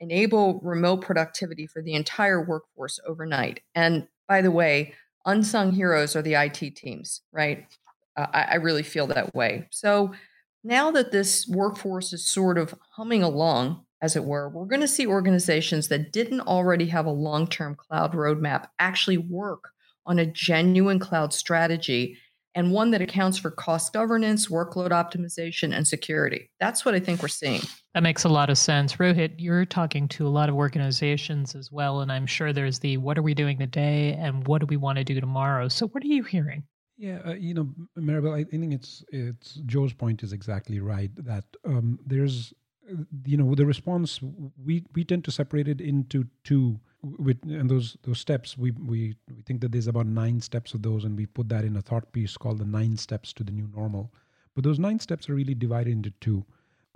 enable 0.00 0.60
remote 0.60 1.00
productivity 1.00 1.66
for 1.66 1.80
the 1.80 1.94
entire 1.94 2.44
workforce 2.44 3.00
overnight. 3.06 3.60
And 3.74 4.08
by 4.28 4.42
the 4.42 4.50
way, 4.50 4.94
unsung 5.24 5.72
heroes 5.72 6.14
are 6.16 6.22
the 6.22 6.34
IT 6.34 6.76
teams, 6.76 7.22
right? 7.32 7.66
Uh, 8.16 8.26
I, 8.34 8.42
I 8.42 8.54
really 8.56 8.82
feel 8.82 9.06
that 9.06 9.34
way. 9.34 9.68
So 9.70 10.12
now 10.66 10.90
that 10.90 11.12
this 11.12 11.46
workforce 11.46 12.12
is 12.12 12.26
sort 12.26 12.58
of 12.58 12.74
humming 12.90 13.22
along, 13.22 13.84
as 14.02 14.16
it 14.16 14.24
were, 14.24 14.48
we're 14.48 14.66
going 14.66 14.80
to 14.80 14.88
see 14.88 15.06
organizations 15.06 15.88
that 15.88 16.12
didn't 16.12 16.40
already 16.42 16.86
have 16.86 17.06
a 17.06 17.10
long 17.10 17.46
term 17.46 17.74
cloud 17.74 18.12
roadmap 18.12 18.66
actually 18.78 19.16
work 19.16 19.70
on 20.04 20.18
a 20.18 20.26
genuine 20.26 20.98
cloud 20.98 21.32
strategy 21.32 22.18
and 22.54 22.72
one 22.72 22.90
that 22.90 23.02
accounts 23.02 23.36
for 23.38 23.50
cost 23.50 23.92
governance, 23.92 24.48
workload 24.48 24.90
optimization, 24.90 25.76
and 25.76 25.86
security. 25.86 26.50
That's 26.58 26.84
what 26.84 26.94
I 26.94 27.00
think 27.00 27.20
we're 27.20 27.28
seeing. 27.28 27.60
That 27.92 28.02
makes 28.02 28.24
a 28.24 28.30
lot 28.30 28.48
of 28.48 28.56
sense. 28.56 28.96
Rohit, 28.96 29.34
you're 29.36 29.66
talking 29.66 30.08
to 30.08 30.26
a 30.26 30.30
lot 30.30 30.48
of 30.48 30.54
organizations 30.54 31.54
as 31.54 31.70
well, 31.70 32.00
and 32.00 32.10
I'm 32.10 32.26
sure 32.26 32.52
there's 32.52 32.78
the 32.78 32.96
what 32.96 33.18
are 33.18 33.22
we 33.22 33.34
doing 33.34 33.58
today 33.58 34.14
and 34.14 34.46
what 34.46 34.60
do 34.60 34.66
we 34.66 34.78
want 34.78 34.98
to 34.98 35.04
do 35.04 35.20
tomorrow. 35.20 35.68
So, 35.68 35.86
what 35.88 36.02
are 36.02 36.08
you 36.08 36.22
hearing? 36.22 36.64
Yeah, 36.98 37.20
uh, 37.26 37.34
you 37.34 37.52
know, 37.52 37.68
Maribel, 37.98 38.32
I 38.32 38.44
think 38.44 38.72
it's 38.72 39.04
it's 39.12 39.54
Joe's 39.66 39.92
point 39.92 40.22
is 40.22 40.32
exactly 40.32 40.80
right 40.80 41.10
that 41.16 41.44
um, 41.64 41.98
there's 42.06 42.54
you 43.24 43.36
know 43.36 43.54
the 43.54 43.66
response 43.66 44.20
we 44.64 44.84
we 44.94 45.04
tend 45.04 45.24
to 45.24 45.30
separate 45.30 45.68
it 45.68 45.80
into 45.80 46.26
two 46.44 46.80
with 47.02 47.42
and 47.42 47.68
those 47.68 47.96
those 48.04 48.20
steps 48.20 48.56
we 48.56 48.70
we 48.70 49.14
we 49.34 49.42
think 49.42 49.60
that 49.60 49.72
there's 49.72 49.88
about 49.88 50.06
nine 50.06 50.40
steps 50.40 50.72
of 50.72 50.82
those 50.82 51.04
and 51.04 51.16
we 51.16 51.26
put 51.26 51.48
that 51.48 51.64
in 51.64 51.76
a 51.76 51.82
thought 51.82 52.10
piece 52.12 52.36
called 52.36 52.58
the 52.58 52.64
nine 52.64 52.96
steps 52.96 53.32
to 53.34 53.44
the 53.44 53.52
new 53.52 53.68
normal. 53.74 54.12
But 54.54 54.64
those 54.64 54.78
nine 54.78 54.98
steps 55.00 55.28
are 55.28 55.34
really 55.34 55.54
divided 55.54 55.92
into 55.92 56.12
two 56.20 56.46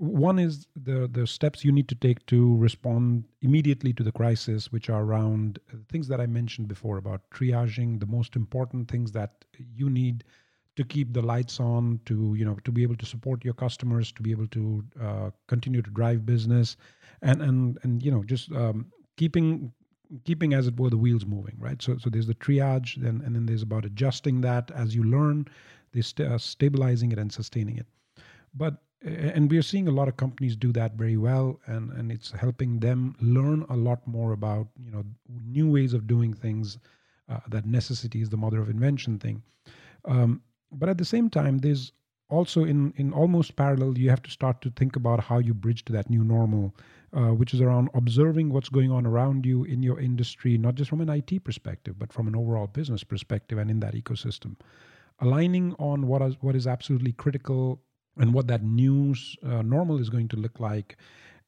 one 0.01 0.39
is 0.39 0.67
the 0.75 1.09
the 1.13 1.27
steps 1.27 1.65
you 1.65 1.73
need 1.73 1.89
to 1.89 1.95
take 1.95 2.25
to 2.27 2.57
respond 2.57 3.25
immediately 3.43 3.93
to 3.93 4.03
the 4.03 4.13
crisis 4.13 4.73
which 4.73 4.89
are 4.89 5.03
around 5.03 5.59
things 5.91 6.09
that 6.09 6.21
i 6.21 6.27
mentioned 6.27 6.69
before 6.69 6.97
about 6.97 7.21
triaging 7.31 8.01
the 8.01 8.07
most 8.07 8.35
important 8.35 8.91
things 8.91 9.13
that 9.13 9.45
you 9.75 9.91
need 9.91 10.25
to 10.77 10.85
keep 10.85 11.13
the 11.13 11.21
lights 11.23 11.61
on, 11.61 12.01
to 12.07 12.35
you 12.35 12.45
know, 12.45 12.55
to 12.65 12.73
be 12.73 12.83
able 12.83 12.97
to 12.97 13.07
support 13.07 13.45
your 13.45 13.55
customers, 13.55 14.13
to 14.13 14.23
be 14.23 14.31
able 14.31 14.47
to 14.49 14.83
uh, 15.01 15.31
continue 15.47 15.83
to 15.83 15.91
drive 15.91 16.25
business, 16.25 16.77
and 17.23 17.43
and 17.43 17.79
and 17.83 18.03
you 18.03 18.11
know, 18.11 18.23
just 18.25 18.51
um, 18.53 18.87
keeping 19.17 19.73
keeping 20.25 20.55
as 20.55 20.67
it 20.67 20.79
were 20.79 20.91
the 20.91 20.97
wheels 20.97 21.27
moving, 21.27 21.57
right? 21.59 21.83
So 21.83 21.99
so 21.99 22.09
there's 22.09 22.27
the 22.27 22.35
triage, 22.35 22.97
then 22.97 23.21
and 23.25 23.35
then 23.35 23.47
there's 23.47 23.63
about 23.63 23.85
adjusting 23.85 24.41
that 24.43 24.71
as 24.71 24.95
you 24.95 25.05
learn, 25.05 25.47
they 25.93 26.01
st- 26.01 26.29
uh, 26.29 26.39
stabilizing 26.39 27.13
it 27.13 27.19
and 27.19 27.33
sustaining 27.33 27.77
it. 27.77 27.87
But 28.55 28.83
and 29.03 29.51
we 29.51 29.57
are 29.57 29.63
seeing 29.63 29.89
a 29.89 29.93
lot 29.93 30.09
of 30.09 30.17
companies 30.17 30.57
do 30.57 30.73
that 30.73 30.95
very 30.95 31.17
well, 31.17 31.61
and 31.67 31.91
and 31.93 32.13
it's 32.13 32.31
helping 32.33 32.81
them 32.81 33.15
learn 33.21 33.65
a 33.69 33.77
lot 33.77 34.07
more 34.07 34.33
about 34.33 34.69
you 34.85 34.91
know 34.91 35.05
new 35.29 35.71
ways 35.71 35.95
of 35.95 36.07
doing 36.07 36.35
things. 36.35 36.79
Uh, 37.29 37.39
that 37.49 37.65
necessity 37.65 38.21
is 38.21 38.29
the 38.29 38.37
mother 38.37 38.61
of 38.61 38.69
invention 38.69 39.17
thing. 39.17 39.41
Um, 40.05 40.43
but 40.73 40.89
at 40.89 40.99
the 40.99 41.05
same 41.05 41.31
time 41.31 41.59
there's 41.59 41.93
also 42.29 42.65
in 42.65 42.93
in 42.97 43.13
almost 43.13 43.57
parallel 43.57 43.99
you 43.99 44.09
have 44.09 44.23
to 44.23 44.31
start 44.31 44.61
to 44.63 44.71
think 44.71 44.97
about 44.97 45.21
how 45.21 45.39
you 45.39 45.53
bridge 45.53 45.85
to 45.85 45.93
that 45.93 46.09
new 46.09 46.23
normal 46.23 46.75
uh, 47.13 47.33
which 47.35 47.53
is 47.53 47.61
around 47.61 47.89
observing 47.95 48.51
what's 48.51 48.69
going 48.69 48.91
on 48.91 49.05
around 49.05 49.45
you 49.45 49.65
in 49.65 49.83
your 49.83 49.99
industry 49.99 50.57
not 50.57 50.77
just 50.77 50.89
from 50.89 51.01
an 51.01 51.09
IT 51.09 51.43
perspective 51.45 51.99
but 51.99 52.13
from 52.13 52.29
an 52.29 52.37
overall 52.37 52.69
business 52.69 53.03
perspective 53.03 53.59
and 53.59 53.71
in 53.71 53.81
that 53.81 53.95
ecosystem 53.95 54.55
aligning 55.21 55.75
on 55.79 56.07
what 56.07 56.23
is 56.23 56.37
what 56.41 56.55
is 56.55 56.67
absolutely 56.67 57.13
critical 57.13 57.83
and 58.21 58.33
what 58.33 58.47
that 58.47 58.63
new 58.63 59.15
uh, 59.45 59.63
normal 59.63 59.99
is 59.99 60.09
going 60.09 60.29
to 60.29 60.37
look 60.37 60.61
like. 60.61 60.97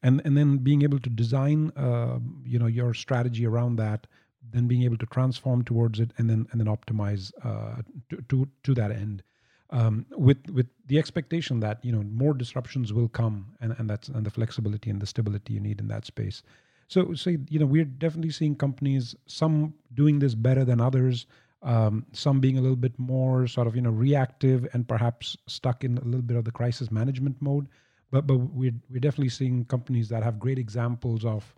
And 0.03 0.21
and 0.25 0.37
then 0.37 0.59
being 0.59 0.83
able 0.83 0.99
to 0.99 1.11
design 1.11 1.71
uh, 1.77 2.19
you 2.45 2.59
know 2.59 2.67
your 2.67 2.93
strategy 2.95 3.47
around 3.47 3.77
that 3.77 4.09
then 4.51 4.67
being 4.67 4.83
able 4.83 4.97
to 4.97 5.07
transform 5.07 5.63
towards 5.65 6.01
it 6.01 6.13
and 6.19 6.29
then 6.29 6.47
and 6.51 6.61
then 6.61 6.67
optimize 6.67 7.33
uh, 7.45 7.83
to, 8.11 8.17
to 8.29 8.49
to 8.65 8.75
that 8.75 8.91
end. 8.91 9.23
Um, 9.71 10.05
with 10.11 10.39
with 10.51 10.67
the 10.87 10.99
expectation 10.99 11.61
that 11.61 11.85
you 11.85 11.93
know 11.93 12.03
more 12.03 12.35
disruptions 12.35 12.93
will 12.93 13.09
come 13.09 13.55
and, 13.61 13.75
and 13.79 13.89
that's 13.89 14.09
and 14.09 14.27
the 14.27 14.31
flexibility 14.31 14.91
and 14.91 15.01
the 15.01 15.07
stability 15.07 15.55
you 15.55 15.61
need 15.61 15.81
in 15.81 15.89
that 15.89 16.05
space. 16.05 16.43
So 16.89 17.15
so 17.15 17.31
you 17.31 17.59
know 17.59 17.67
we're 17.67 17.85
definitely 17.85 18.33
seeing 18.33 18.57
companies 18.57 19.15
some 19.27 19.75
doing 19.95 20.19
this 20.19 20.35
better 20.35 20.65
than 20.65 20.81
others 20.81 21.27
um, 21.63 22.05
some 22.13 22.41
being 22.41 22.59
a 22.59 22.61
little 22.61 22.77
bit 22.77 22.99
more 22.99 23.47
sort 23.47 23.67
of 23.67 23.77
you 23.77 23.83
know 23.83 23.91
reactive 23.91 24.67
and 24.73 24.89
perhaps 24.89 25.37
stuck 25.47 25.85
in 25.85 25.99
a 25.99 26.05
little 26.05 26.23
bit 26.23 26.37
of 26.37 26.45
the 26.45 26.51
crisis 26.51 26.91
management 26.91 27.37
mode 27.41 27.69
but 28.13 28.27
but 28.27 28.37
we're 28.37 28.75
we're 28.91 29.01
definitely 29.01 29.31
seeing 29.31 29.65
companies 29.65 30.09
that 30.11 30.23
have 30.23 30.39
great 30.39 30.59
examples 30.59 31.25
of 31.25 31.55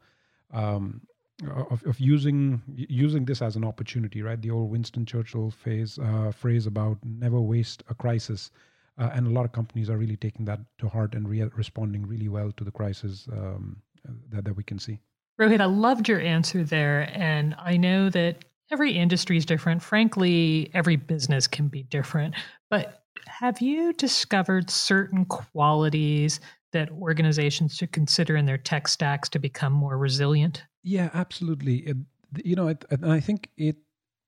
um, 0.52 1.02
of, 1.50 1.84
of 1.84 1.99
using 2.00 2.62
using 2.75 3.25
this 3.25 3.42
as 3.42 3.56
an 3.56 3.64
opportunity, 3.64 4.23
right? 4.23 4.40
The 4.40 4.50
old 4.50 4.70
Winston 4.70 5.04
Churchill 5.04 5.50
phase 5.50 5.99
uh, 5.99 6.30
phrase 6.32 6.66
about 6.66 6.99
never 7.04 7.40
waste 7.40 7.82
a 7.90 7.94
crisis, 7.94 8.50
uh, 8.99 9.11
and 9.12 9.26
a 9.26 9.30
lot 9.30 9.44
of 9.44 9.52
companies 9.52 9.90
are 9.90 9.99
really 9.99 10.16
taking 10.16 10.44
that 10.46 10.61
to 10.78 10.88
heart 10.88 11.14
and 11.14 11.28
re- 11.28 11.50
responding 11.56 12.06
really 12.06 12.28
well 12.28 12.52
to 12.52 12.64
the 12.64 12.70
crisis 12.70 13.28
um, 13.32 13.82
that 14.30 14.44
that 14.44 14.56
we 14.56 14.62
can 14.62 14.78
see. 14.78 15.00
Rohit, 15.40 15.61
I 15.61 15.64
loved 15.64 16.08
your 16.08 16.20
answer 16.20 16.62
there, 16.62 17.11
and 17.12 17.56
I 17.58 17.76
know 17.76 18.08
that 18.11 18.44
every 18.71 18.92
industry 18.92 19.37
is 19.37 19.44
different. 19.44 19.83
Frankly, 19.83 20.71
every 20.75 20.97
business 20.97 21.47
can 21.47 21.68
be 21.68 21.83
different, 21.85 22.35
but 22.71 23.04
have 23.26 23.61
you 23.61 23.92
discovered 23.92 24.71
certain 24.71 25.25
qualities 25.25 26.40
that 26.73 26.90
organizations 26.90 27.76
should 27.76 27.92
consider 27.92 28.37
in 28.37 28.47
their 28.47 28.59
tech 28.59 28.88
stacks 28.88 29.28
to 29.30 29.38
become 29.38 29.73
more 29.73 29.97
resilient? 29.97 30.64
Yeah, 30.83 31.11
absolutely. 31.14 31.76
It, 31.78 31.97
you 32.44 32.56
know, 32.56 32.68
it, 32.68 32.85
and 32.90 33.11
I 33.11 33.21
think 33.21 33.49
it 33.56 33.76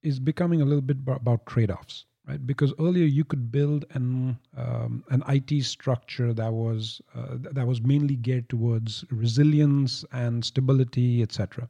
is 0.03 0.19
becoming 0.19 0.63
a 0.63 0.65
little 0.65 0.81
bit 0.81 0.99
about 1.07 1.47
trade-offs, 1.47 2.07
right? 2.27 2.45
Because 2.47 2.73
earlier 2.79 3.05
you 3.05 3.25
could 3.25 3.51
build 3.51 3.85
an 3.91 4.39
um, 4.57 5.05
an 5.11 5.23
IT 5.29 5.65
structure 5.65 6.33
that 6.33 6.53
was 6.53 7.01
uh, 7.15 7.37
that 7.53 7.67
was 7.67 7.83
mainly 7.83 8.17
geared 8.17 8.49
towards 8.49 9.05
resilience 9.11 10.05
and 10.13 10.45
stability, 10.45 11.23
etc. 11.23 11.69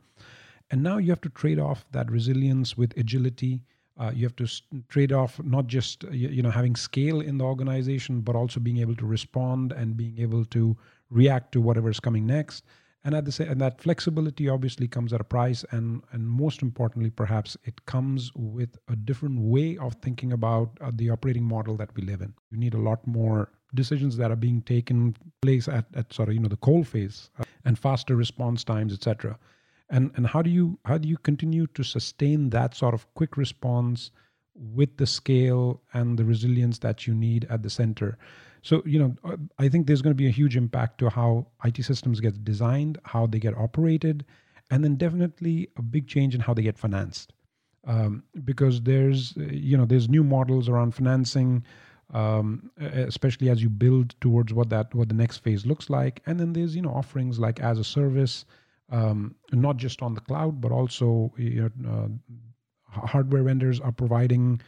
And 0.71 0.83
now 0.83 0.99
you 0.99 1.11
have 1.11 1.21
to 1.23 1.29
trade 1.29 1.59
off 1.59 1.85
that 1.93 2.11
resilience 2.11 2.77
with 2.77 2.97
agility. 2.97 3.63
Uh, 3.99 4.11
you 4.15 4.25
have 4.25 4.37
to 4.37 4.49
trade 4.89 5.13
off 5.13 5.41
not 5.43 5.67
just 5.67 6.03
you, 6.05 6.29
you 6.29 6.43
know 6.43 6.51
having 6.51 6.77
scale 6.77 7.21
in 7.21 7.39
the 7.39 7.45
organization, 7.45 8.21
but 8.21 8.37
also 8.37 8.61
being 8.61 8.79
able 8.79 8.97
to 8.97 9.07
respond 9.07 9.73
and 9.73 9.97
being 9.97 10.19
able 10.19 10.45
to 10.47 10.77
react 11.11 11.53
to 11.53 11.61
whatever 11.61 11.89
is 11.89 12.01
coming 12.01 12.27
next. 12.27 12.65
And 13.05 13.15
at 13.15 13.25
the 13.25 13.31
same 13.31 13.49
and 13.49 13.61
that 13.61 13.81
flexibility 13.81 14.49
obviously 14.49 14.89
comes 14.89 15.13
at 15.13 15.21
a 15.21 15.25
price 15.25 15.65
and 15.71 16.03
and 16.11 16.29
most 16.29 16.61
importantly 16.61 17.11
perhaps 17.11 17.57
it 17.65 17.87
comes 17.87 18.33
with 18.35 18.77
a 18.89 18.97
different 18.97 19.39
way 19.39 19.79
of 19.79 19.95
thinking 20.03 20.33
about 20.33 20.77
uh, 20.81 20.91
the 20.93 21.11
operating 21.11 21.45
model 21.45 21.77
that 21.77 21.95
we 21.95 22.03
live 22.03 22.21
in. 22.21 22.35
You 22.51 22.59
need 22.59 22.75
a 22.75 22.79
lot 22.79 23.07
more 23.07 23.53
decisions 23.75 24.17
that 24.17 24.33
are 24.33 24.37
being 24.37 24.63
taken 24.63 25.15
place 25.41 25.69
at, 25.69 25.87
at 25.95 26.13
sort 26.13 26.29
of 26.29 26.35
you 26.35 26.41
know 26.41 26.49
the 26.49 26.57
coal 26.57 26.83
phase 26.83 27.31
uh, 27.39 27.45
and 27.65 27.79
faster 27.79 28.17
response 28.17 28.65
times 28.65 28.93
etc 28.93 29.39
and 29.91 30.11
and 30.17 30.27
how 30.27 30.43
do 30.43 30.51
you 30.51 30.79
how 30.85 30.99
do 30.99 31.09
you 31.09 31.17
continue 31.19 31.67
to 31.69 31.83
sustain 31.83 32.51
that 32.51 32.75
sort 32.75 32.95
of 32.95 33.13
quick 33.15 33.37
response 33.37 34.11
with 34.55 34.97
the 34.97 35.07
scale 35.07 35.83
and 35.93 36.19
the 36.19 36.25
resilience 36.25 36.79
that 36.79 37.07
you 37.07 37.15
need 37.15 37.47
at 37.51 37.63
the 37.63 37.71
center 37.71 38.19
so, 38.67 38.83
you 38.85 38.99
know, 38.99 39.15
uh, 39.23 39.37
I 39.61 39.69
think 39.69 39.87
there's 39.87 40.03
going 40.03 40.11
to 40.11 40.21
be 40.21 40.27
a 40.27 40.39
huge 40.41 40.57
impact 40.57 40.99
to 40.99 41.09
how 41.09 41.47
IT 41.65 41.85
systems 41.85 42.19
get 42.19 42.43
designed, 42.43 42.99
how 43.05 43.29
they 43.29 43.39
get 43.39 43.57
operated, 43.57 44.25
and 44.73 44.83
then 44.83 44.97
definitely 44.97 45.69
a 45.77 45.83
big 45.83 46.09
change 46.09 46.35
in 46.35 46.41
how 46.41 46.53
they 46.53 46.63
get 46.63 46.77
financed. 46.77 47.33
Um, 47.85 48.25
because 48.45 48.83
there's, 48.83 49.37
uh, 49.37 49.45
you 49.45 49.77
know, 49.77 49.85
there's 49.85 50.09
new 50.09 50.25
models 50.25 50.69
around 50.69 50.97
financing, 50.97 51.63
um, 52.13 52.73
especially 52.81 53.51
as 53.51 53.63
you 53.63 53.71
build 53.71 54.17
towards 54.21 54.53
what 54.53 54.69
that 54.71 54.93
what 54.97 55.11
the 55.11 55.15
next 55.15 55.39
phase 55.45 55.65
looks 55.65 55.89
like. 55.89 56.21
And 56.27 56.41
then 56.41 56.53
there's, 56.53 56.75
you 56.75 56.83
know, 56.83 56.91
offerings 56.91 57.39
like 57.39 57.61
as 57.61 57.79
a 57.79 57.85
service, 57.85 58.45
um, 58.91 59.35
not 59.53 59.77
just 59.77 60.03
on 60.03 60.15
the 60.15 60.21
cloud, 60.21 60.61
but 60.61 60.73
also 60.73 61.33
you 61.37 61.71
know, 61.79 61.91
uh, 61.91 63.07
hardware 63.07 63.43
vendors 63.43 63.81
are 63.81 63.93
providing 63.93 64.61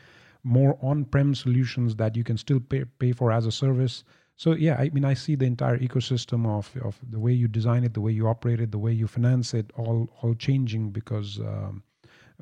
more 0.44 0.78
on-prem 0.82 1.34
solutions 1.34 1.96
that 1.96 2.16
you 2.16 2.24
can 2.24 2.36
still 2.36 2.60
pay, 2.60 2.84
pay 2.98 3.12
for 3.12 3.32
as 3.32 3.46
a 3.46 3.52
service. 3.52 4.04
So 4.36 4.52
yeah, 4.52 4.76
I 4.78 4.88
mean, 4.90 5.04
I 5.04 5.14
see 5.14 5.34
the 5.34 5.46
entire 5.46 5.78
ecosystem 5.78 6.46
of, 6.46 6.72
of 6.82 6.98
the 7.10 7.18
way 7.18 7.32
you 7.32 7.48
design 7.48 7.84
it, 7.84 7.94
the 7.94 8.00
way 8.00 8.12
you 8.12 8.28
operate 8.28 8.60
it, 8.60 8.70
the 8.70 8.78
way 8.78 8.92
you 8.92 9.08
finance 9.08 9.52
it, 9.52 9.72
all 9.76 10.08
all 10.22 10.34
changing 10.34 10.90
because 10.90 11.40
um, 11.40 11.82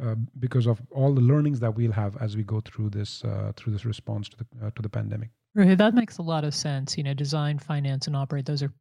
uh, 0.02 0.14
because 0.38 0.66
of 0.66 0.82
all 0.90 1.14
the 1.14 1.22
learnings 1.22 1.58
that 1.60 1.74
we'll 1.74 1.92
have 1.92 2.16
as 2.18 2.36
we 2.36 2.42
go 2.42 2.60
through 2.60 2.90
this 2.90 3.24
uh, 3.24 3.52
through 3.56 3.72
this 3.72 3.86
response 3.86 4.28
to 4.28 4.36
the 4.36 4.66
uh, 4.66 4.70
to 4.76 4.82
the 4.82 4.90
pandemic. 4.90 5.30
Right, 5.54 5.78
that 5.78 5.94
makes 5.94 6.18
a 6.18 6.22
lot 6.22 6.44
of 6.44 6.54
sense. 6.54 6.98
You 6.98 7.04
know, 7.04 7.14
design, 7.14 7.58
finance, 7.58 8.06
and 8.06 8.14
operate; 8.14 8.44
those 8.44 8.62
are 8.62 8.72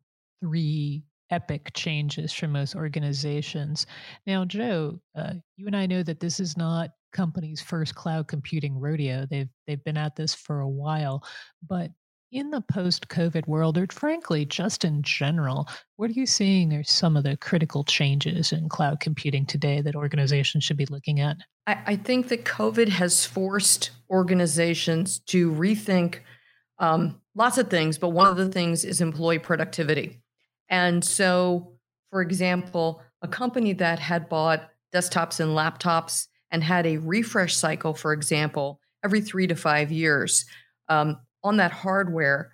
three 0.42 1.04
epic 1.32 1.72
changes 1.74 2.32
for 2.32 2.48
most 2.48 2.76
organizations. 2.76 3.88
Now, 4.28 4.46
Joe, 4.46 5.00
uh, 5.18 5.34
you 5.58 5.68
and 5.68 5.76
I 5.76 5.86
know 5.86 6.04
that 6.04 6.20
this 6.20 6.40
is 6.40 6.58
not 6.58 6.92
company's 7.14 7.62
first 7.62 7.96
cloud 7.96 8.28
computing 8.28 8.78
rodeo. 8.78 9.26
They've 9.30 9.50
they've 9.68 9.84
been 9.84 9.98
at 9.98 10.16
this 10.16 10.36
for 10.36 10.60
a 10.60 10.70
while, 10.70 11.24
but 11.68 11.92
in 12.32 12.52
the 12.52 12.62
post-COVID 12.62 13.48
world, 13.48 13.78
or 13.78 13.88
frankly, 13.90 14.46
just 14.46 14.84
in 14.84 15.02
general, 15.04 15.70
what 15.96 16.10
are 16.10 16.14
you 16.14 16.26
seeing 16.26 16.74
are 16.74 16.84
some 16.84 17.16
of 17.16 17.24
the 17.24 17.38
critical 17.38 17.84
changes 17.86 18.52
in 18.52 18.68
cloud 18.68 19.00
computing 19.00 19.46
today 19.46 19.80
that 19.82 19.96
organizations 19.96 20.64
should 20.64 20.76
be 20.76 20.88
looking 20.88 21.22
at? 21.22 21.38
I, 21.66 21.78
I 21.86 21.96
think 21.96 22.28
that 22.28 22.44
COVID 22.44 22.90
has 22.90 23.26
forced 23.26 23.92
organizations 24.10 25.20
to 25.28 25.52
rethink 25.52 26.20
um, 26.80 27.22
lots 27.36 27.58
of 27.58 27.70
things, 27.70 27.98
but 27.98 28.10
one 28.10 28.28
of 28.28 28.36
the 28.36 28.50
things 28.50 28.84
is 28.84 29.00
employee 29.00 29.40
productivity. 29.40 30.22
And 30.70 31.04
so, 31.04 31.74
for 32.12 32.22
example, 32.22 33.02
a 33.22 33.28
company 33.28 33.74
that 33.74 34.00
had 34.00 34.30
bought 34.30 34.70
desktops 34.94 35.40
and 35.40 35.52
laptops 35.52 36.28
and 36.52 36.64
had 36.64 36.86
a 36.86 36.98
refresh 36.98 37.56
cycle, 37.56 37.94
for 37.94 38.14
example, 38.14 38.80
every 39.04 39.22
three 39.22 39.48
to 39.48 39.56
five 39.56 39.92
years 39.92 40.46
um, 40.90 41.18
on 41.44 41.58
that 41.58 41.72
hardware, 41.72 42.52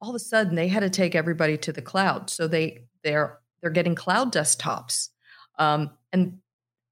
all 0.00 0.10
of 0.10 0.16
a 0.16 0.18
sudden 0.18 0.54
they 0.54 0.68
had 0.68 0.80
to 0.80 0.90
take 0.90 1.14
everybody 1.14 1.56
to 1.56 1.72
the 1.72 1.82
cloud. 1.82 2.30
So 2.30 2.46
they 2.46 2.84
they're 3.02 3.38
they're 3.60 3.70
getting 3.70 3.94
cloud 3.94 4.32
desktops, 4.32 5.08
um, 5.58 5.90
and 6.12 6.38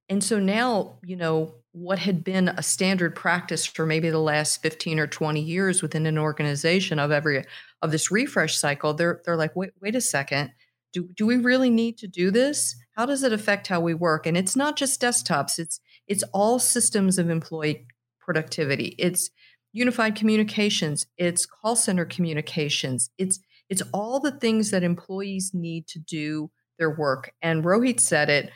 and 0.08 0.22
so 0.22 0.38
now 0.38 0.98
you 1.04 1.16
know 1.16 1.54
what 1.72 1.98
had 1.98 2.22
been 2.22 2.48
a 2.48 2.62
standard 2.62 3.14
practice 3.14 3.64
for 3.64 3.86
maybe 3.86 4.10
the 4.10 4.18
last 4.18 4.62
15 4.62 4.98
or 4.98 5.06
20 5.06 5.40
years 5.40 5.80
within 5.80 6.04
an 6.04 6.18
organization 6.18 6.98
of 6.98 7.10
every 7.10 7.44
of 7.80 7.90
this 7.90 8.10
refresh 8.10 8.56
cycle 8.56 8.92
they're 8.92 9.22
they're 9.24 9.36
like 9.36 9.56
wait 9.56 9.70
wait 9.80 9.96
a 9.96 10.00
second 10.00 10.52
do 10.92 11.08
do 11.16 11.26
we 11.26 11.36
really 11.36 11.70
need 11.70 11.96
to 11.98 12.06
do 12.06 12.30
this 12.30 12.76
how 12.96 13.06
does 13.06 13.22
it 13.22 13.32
affect 13.32 13.68
how 13.68 13.80
we 13.80 13.94
work 13.94 14.26
and 14.26 14.36
it's 14.36 14.56
not 14.56 14.76
just 14.76 15.00
desktops 15.00 15.58
it's 15.58 15.80
it's 16.06 16.24
all 16.32 16.58
systems 16.58 17.18
of 17.18 17.30
employee 17.30 17.86
productivity. 18.22 18.94
It's 18.98 19.30
unified 19.72 20.14
communications, 20.14 21.06
it's 21.16 21.46
call 21.46 21.76
center 21.76 22.04
communications, 22.04 23.10
it's 23.18 23.40
it's 23.68 23.82
all 23.92 24.20
the 24.20 24.38
things 24.38 24.70
that 24.70 24.82
employees 24.82 25.52
need 25.54 25.86
to 25.88 25.98
do 25.98 26.50
their 26.78 26.90
work. 26.90 27.32
And 27.40 27.64
Rohit 27.64 28.00
said 28.00 28.28
it, 28.28 28.50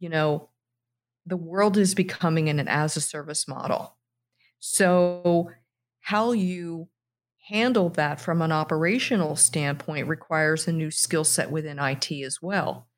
you 0.00 0.08
know, 0.08 0.48
the 1.24 1.36
world 1.36 1.76
is 1.76 1.94
becoming 1.94 2.48
an 2.48 2.66
as 2.66 2.96
a 2.96 3.00
service 3.00 3.46
model. 3.46 3.96
So 4.58 5.50
how 6.00 6.32
you 6.32 6.88
handle 7.46 7.88
that 7.90 8.20
from 8.20 8.42
an 8.42 8.50
operational 8.50 9.36
standpoint 9.36 10.08
requires 10.08 10.66
a 10.66 10.72
new 10.72 10.90
skill 10.90 11.24
set 11.24 11.50
within 11.50 11.78
IT 11.78 12.10
as 12.24 12.42
well. 12.42 12.88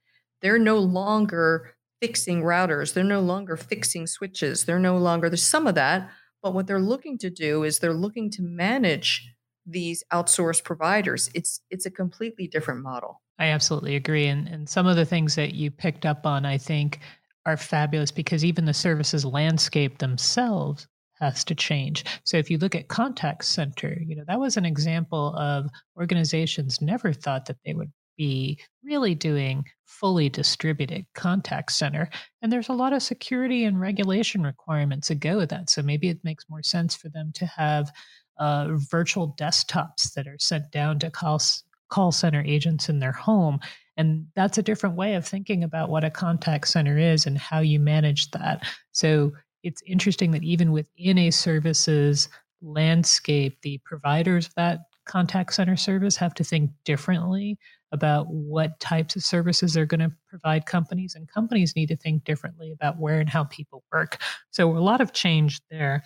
They're 0.41 0.59
no 0.59 0.79
longer 0.79 1.75
fixing 2.01 2.43
routers. 2.43 2.95
They're 2.95 3.05
no 3.05 3.21
longer 3.21 3.57
fixing 3.57 4.07
switches. 4.07 4.65
They're 4.65 4.79
no 4.79 4.97
longer, 4.97 5.29
there's 5.29 5.45
some 5.45 5.67
of 5.67 5.75
that, 5.75 6.11
but 6.43 6.55
what 6.55 6.67
they're 6.67 6.81
looking 6.81 7.19
to 7.19 7.31
do 7.31 7.63
is 7.63 7.79
they're 7.79 7.93
looking 7.93 8.31
to 8.31 8.43
manage 8.43 9.35
these 9.67 10.03
outsourced 10.13 10.65
providers. 10.65 11.31
It's 11.35 11.61
it's 11.69 11.85
a 11.85 11.91
completely 11.91 12.49
different 12.49 12.83
model. 12.83 13.21
I 13.39 13.49
absolutely 13.49 13.97
agree. 13.97 14.27
And 14.27 14.49
and 14.49 14.67
some 14.67 14.87
of 14.87 14.97
the 14.97 15.05
things 15.05 15.35
that 15.35 15.53
you 15.53 15.71
picked 15.71 16.07
up 16.07 16.25
on, 16.25 16.47
I 16.47 16.57
think, 16.57 17.01
are 17.45 17.59
fabulous 17.59 18.11
because 18.11 18.47
even 18.47 18.65
the 18.65 18.73
services 18.73 19.27
landscape 19.27 19.99
themselves 19.99 20.87
has 21.21 21.45
to 21.45 21.55
change. 21.55 22.05
So 22.25 22.37
if 22.37 22.51
you 22.51 22.59
look 22.59 22.75
at 22.75 22.89
contact 22.89 23.45
center, 23.45 23.99
you 24.01 24.17
know, 24.17 24.25
that 24.27 24.41
was 24.41 24.57
an 24.57 24.65
example 24.65 25.35
of 25.37 25.69
organizations 25.97 26.81
never 26.81 27.13
thought 27.13 27.47
that 27.47 27.59
they 27.65 27.75
would 27.75 27.93
be 28.17 28.59
really 28.83 29.15
doing 29.15 29.65
fully 29.87 30.29
distributed 30.29 31.07
contact 31.15 31.73
center. 31.73 32.11
And 32.43 32.53
there's 32.53 32.69
a 32.69 32.75
lot 32.75 32.93
of 32.93 33.03
security 33.03 33.65
and 33.65 33.81
regulation 33.81 34.43
requirements 34.43 35.09
that 35.09 35.21
go 35.21 35.39
with 35.39 35.51
that. 35.51 35.71
So 35.71 35.83
maybe 35.83 36.09
it 36.09 36.25
makes 36.25 36.45
more 36.51 36.63
sense 36.63 36.95
for 36.95 37.09
them 37.09 37.33
to 37.37 37.47
have 37.47 37.91
uh, 38.39 38.69
virtual 38.91 39.35
desktops 39.39 40.13
that 40.15 40.27
are 40.27 40.39
sent 40.39 40.71
down 40.71 40.99
to 40.99 41.11
call, 41.11 41.41
call 41.89 42.13
center 42.13 42.43
agents 42.45 42.89
in 42.89 42.99
their 42.99 43.13
home. 43.13 43.61
And 43.97 44.27
that's 44.37 44.59
a 44.59 44.63
different 44.63 44.97
way 44.97 45.15
of 45.15 45.27
thinking 45.27 45.65
about 45.65 45.89
what 45.89 46.05
a 46.05 46.11
contact 46.11 46.69
center 46.69 46.99
is 46.99 47.27
and 47.27 47.39
how 47.39 47.61
you 47.61 47.81
manage 47.81 48.31
that. 48.33 48.65
So 48.93 49.33
it's 49.63 49.83
interesting 49.87 50.31
that 50.33 50.45
even 50.45 50.73
within 50.73 51.19
a 51.19 51.31
services 51.31 52.29
landscape, 52.63 53.59
the 53.63 53.81
providers 53.85 54.47
of 54.47 54.55
that 54.55 54.81
contact 55.07 55.55
center 55.55 55.77
service 55.77 56.17
have 56.17 56.35
to 56.35 56.45
think 56.45 56.71
differently 56.85 57.59
about 57.93 58.27
what 58.29 58.79
types 58.81 59.17
of 59.17 59.23
services 59.23 59.73
they're 59.73 59.87
going 59.87 60.01
to 60.01 60.13
provide 60.29 60.67
companies, 60.67 61.15
and 61.15 61.27
companies 61.27 61.75
need 61.75 61.89
to 61.89 61.97
think 61.97 62.25
differently 62.25 62.71
about 62.71 62.99
where 62.99 63.19
and 63.19 63.31
how 63.31 63.45
people 63.45 63.83
work. 63.93 64.21
So, 64.51 64.77
a 64.77 64.79
lot 64.79 65.01
of 65.01 65.13
change 65.13 65.61
there. 65.71 66.03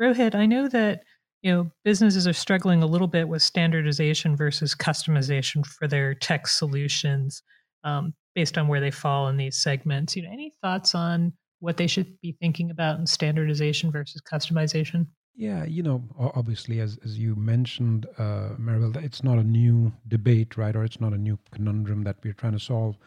Rohit, 0.00 0.34
I 0.34 0.46
know 0.46 0.68
that 0.68 1.02
you 1.42 1.52
know, 1.52 1.70
businesses 1.84 2.28
are 2.28 2.32
struggling 2.32 2.82
a 2.82 2.86
little 2.86 3.08
bit 3.08 3.28
with 3.28 3.42
standardization 3.42 4.36
versus 4.36 4.74
customization 4.74 5.66
for 5.66 5.88
their 5.88 6.14
tech 6.14 6.46
solutions 6.46 7.42
um, 7.82 8.14
based 8.34 8.56
on 8.56 8.68
where 8.68 8.80
they 8.80 8.92
fall 8.92 9.28
in 9.28 9.36
these 9.36 9.56
segments. 9.56 10.14
You 10.14 10.22
know, 10.22 10.30
any 10.32 10.54
thoughts 10.62 10.94
on 10.94 11.32
what 11.62 11.76
they 11.76 11.86
should 11.86 12.20
be 12.20 12.32
thinking 12.32 12.70
about 12.70 12.98
in 12.98 13.06
standardization 13.06 13.92
versus 13.92 14.20
customization? 14.20 15.06
Yeah, 15.36 15.64
you 15.64 15.82
know, 15.82 16.02
obviously, 16.18 16.80
as 16.80 16.98
as 17.04 17.18
you 17.18 17.34
mentioned, 17.36 18.06
uh, 18.18 18.50
Maribel, 18.58 19.02
it's 19.02 19.22
not 19.22 19.38
a 19.38 19.44
new 19.44 19.92
debate, 20.08 20.58
right? 20.58 20.76
Or 20.76 20.84
it's 20.84 21.00
not 21.00 21.12
a 21.14 21.18
new 21.18 21.38
conundrum 21.52 22.02
that 22.02 22.16
we're 22.22 22.34
trying 22.34 22.52
to 22.52 22.60
solve. 22.60 22.98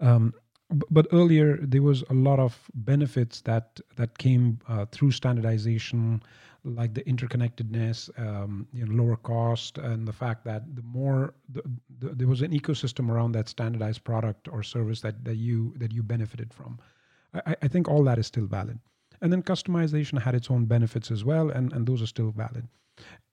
Um, 0.00 0.32
but 0.70 1.06
earlier, 1.12 1.58
there 1.60 1.82
was 1.82 2.02
a 2.08 2.14
lot 2.14 2.38
of 2.38 2.70
benefits 2.74 3.40
that 3.42 3.80
that 3.96 4.16
came 4.16 4.60
uh, 4.68 4.86
through 4.92 5.10
standardization, 5.10 6.22
like 6.64 6.94
the 6.94 7.02
interconnectedness, 7.02 8.08
um, 8.18 8.66
you 8.72 8.86
know, 8.86 9.02
lower 9.02 9.16
cost, 9.16 9.76
and 9.76 10.08
the 10.08 10.12
fact 10.12 10.44
that 10.44 10.74
the 10.74 10.82
more 10.82 11.34
the, 11.50 11.62
the, 11.98 12.08
there 12.14 12.28
was 12.28 12.42
an 12.42 12.52
ecosystem 12.52 13.10
around 13.10 13.32
that 13.32 13.48
standardized 13.48 14.04
product 14.04 14.48
or 14.48 14.62
service 14.62 15.00
that 15.00 15.24
that 15.24 15.36
you 15.36 15.74
that 15.76 15.92
you 15.92 16.02
benefited 16.02 16.54
from. 16.54 16.78
I, 17.34 17.56
I 17.62 17.68
think 17.68 17.88
all 17.88 18.04
that 18.04 18.18
is 18.18 18.26
still 18.26 18.46
valid. 18.46 18.78
And 19.20 19.32
then 19.32 19.42
customization 19.42 20.20
had 20.20 20.34
its 20.34 20.50
own 20.50 20.66
benefits 20.66 21.10
as 21.10 21.24
well, 21.24 21.50
and, 21.50 21.72
and 21.72 21.86
those 21.86 22.02
are 22.02 22.06
still 22.06 22.30
valid. 22.30 22.68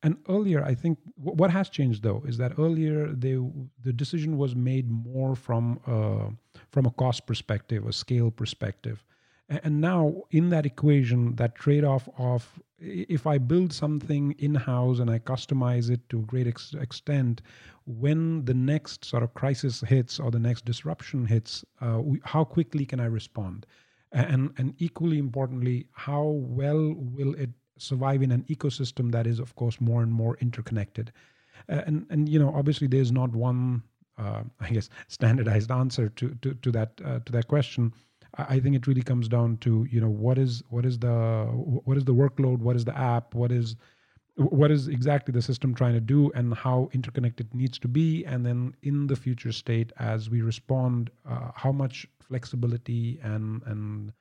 And 0.04 0.18
earlier, 0.30 0.64
I 0.64 0.74
think 0.74 0.98
w- 1.18 1.36
what 1.38 1.52
has 1.52 1.70
changed 1.70 2.02
though 2.02 2.24
is 2.28 2.38
that 2.38 2.54
earlier 2.58 3.08
they, 3.08 3.38
the 3.84 3.94
decision 3.94 4.38
was 4.38 4.56
made 4.56 4.90
more 4.90 5.36
from 5.36 5.80
a, 5.86 6.30
from 6.72 6.86
a 6.86 6.92
cost 6.92 7.28
perspective, 7.28 7.86
a 7.86 7.94
scale 7.94 8.32
perspective. 8.32 9.04
And 9.50 9.82
now, 9.82 10.24
in 10.32 10.50
that 10.52 10.66
equation, 10.66 11.36
that 11.36 11.56
trade 11.56 11.84
off 11.84 12.08
of 12.18 12.58
if 12.80 13.28
I 13.28 13.38
build 13.38 13.74
something 13.74 14.32
in 14.40 14.56
house 14.56 15.00
and 15.00 15.10
I 15.10 15.20
customize 15.20 15.90
it 15.90 16.08
to 16.10 16.20
a 16.20 16.24
great 16.24 16.48
ex- 16.48 16.74
extent, 16.74 17.42
when 17.86 18.46
the 18.46 18.54
next 18.54 19.04
sort 19.04 19.24
of 19.24 19.34
crisis 19.34 19.82
hits 19.82 20.22
or 20.22 20.32
the 20.32 20.40
next 20.40 20.64
disruption 20.64 21.26
hits, 21.26 21.66
uh, 21.82 22.00
we, 22.02 22.22
how 22.24 22.46
quickly 22.46 22.86
can 22.86 23.02
I 23.02 23.06
respond? 23.06 23.66
And 24.12 24.52
and 24.58 24.74
equally 24.78 25.18
importantly 25.18 25.88
how 25.94 26.24
well 26.24 26.94
will 26.98 27.34
it 27.36 27.50
survive 27.78 28.22
in 28.22 28.32
an 28.32 28.44
ecosystem 28.44 29.12
that 29.12 29.26
is 29.26 29.40
of 29.40 29.56
course 29.56 29.80
more 29.82 30.04
and 30.04 30.12
more 30.12 30.38
interconnected? 30.42 31.12
And 31.68 32.06
and 32.10 32.28
you 32.28 32.40
know 32.40 32.54
obviously 32.54 32.88
there's 32.88 33.12
not 33.12 33.32
one 33.32 33.84
uh, 34.18 34.44
i 34.60 34.70
guess 34.70 34.90
standardized 35.08 35.72
answer 35.72 36.10
to 36.10 36.36
to, 36.42 36.54
to 36.56 36.72
that 36.72 36.92
uh, 37.04 37.20
to 37.26 37.32
that 37.32 37.48
question. 37.48 37.94
I 38.38 38.62
think 38.62 38.78
it 38.78 38.88
really 38.88 39.02
comes 39.02 39.28
down 39.28 39.58
to 39.58 39.86
you 39.90 40.00
know 40.00 40.10
what 40.10 40.38
is 40.38 40.64
what 40.70 40.86
is 40.86 41.00
the 41.00 41.46
what 41.86 41.98
is 41.98 42.06
the 42.06 42.14
workload, 42.14 42.60
what 42.60 42.76
is 42.76 42.86
the 42.86 42.98
app, 42.98 43.36
what 43.36 43.52
is 43.52 43.76
what 44.36 44.72
is 44.72 44.88
exactly 44.88 45.32
the 45.32 45.42
system 45.42 45.74
trying 45.74 45.94
to 45.94 46.00
do, 46.00 46.32
and 46.36 46.54
how 46.54 46.90
interconnected 46.94 47.48
it 47.48 47.56
needs 47.56 47.78
to 47.80 47.88
be, 47.88 48.26
and 48.26 48.46
then 48.46 48.74
in 48.84 49.08
the 49.08 49.16
future 49.16 49.52
state 49.52 49.92
as 49.98 50.30
we 50.30 50.42
respond, 50.42 51.10
uh, 51.30 51.52
how 51.56 51.72
much 51.72 52.08
flexibility 52.20 53.20
and 53.24 53.62
and 53.66 54.14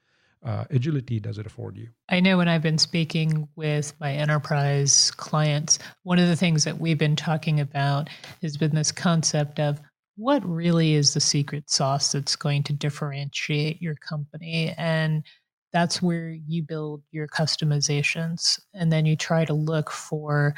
uh, 0.44 0.64
agility 0.70 1.20
does 1.20 1.38
it 1.38 1.46
afford 1.46 1.76
you? 1.76 1.88
I 2.08 2.20
know 2.20 2.38
when 2.38 2.48
I've 2.48 2.62
been 2.62 2.78
speaking 2.78 3.48
with 3.56 3.92
my 4.00 4.14
enterprise 4.14 5.10
clients, 5.10 5.78
one 6.02 6.18
of 6.18 6.28
the 6.28 6.36
things 6.36 6.64
that 6.64 6.78
we've 6.78 6.98
been 6.98 7.16
talking 7.16 7.60
about 7.60 8.08
has 8.42 8.56
been 8.56 8.74
this 8.74 8.92
concept 8.92 9.60
of 9.60 9.80
what 10.16 10.44
really 10.46 10.94
is 10.94 11.14
the 11.14 11.20
secret 11.20 11.70
sauce 11.70 12.12
that's 12.12 12.36
going 12.36 12.62
to 12.64 12.72
differentiate 12.72 13.80
your 13.80 13.94
company. 13.96 14.74
And 14.76 15.24
that's 15.72 16.02
where 16.02 16.30
you 16.30 16.62
build 16.62 17.02
your 17.10 17.28
customizations. 17.28 18.60
And 18.74 18.92
then 18.92 19.06
you 19.06 19.16
try 19.16 19.44
to 19.44 19.54
look 19.54 19.90
for 19.90 20.54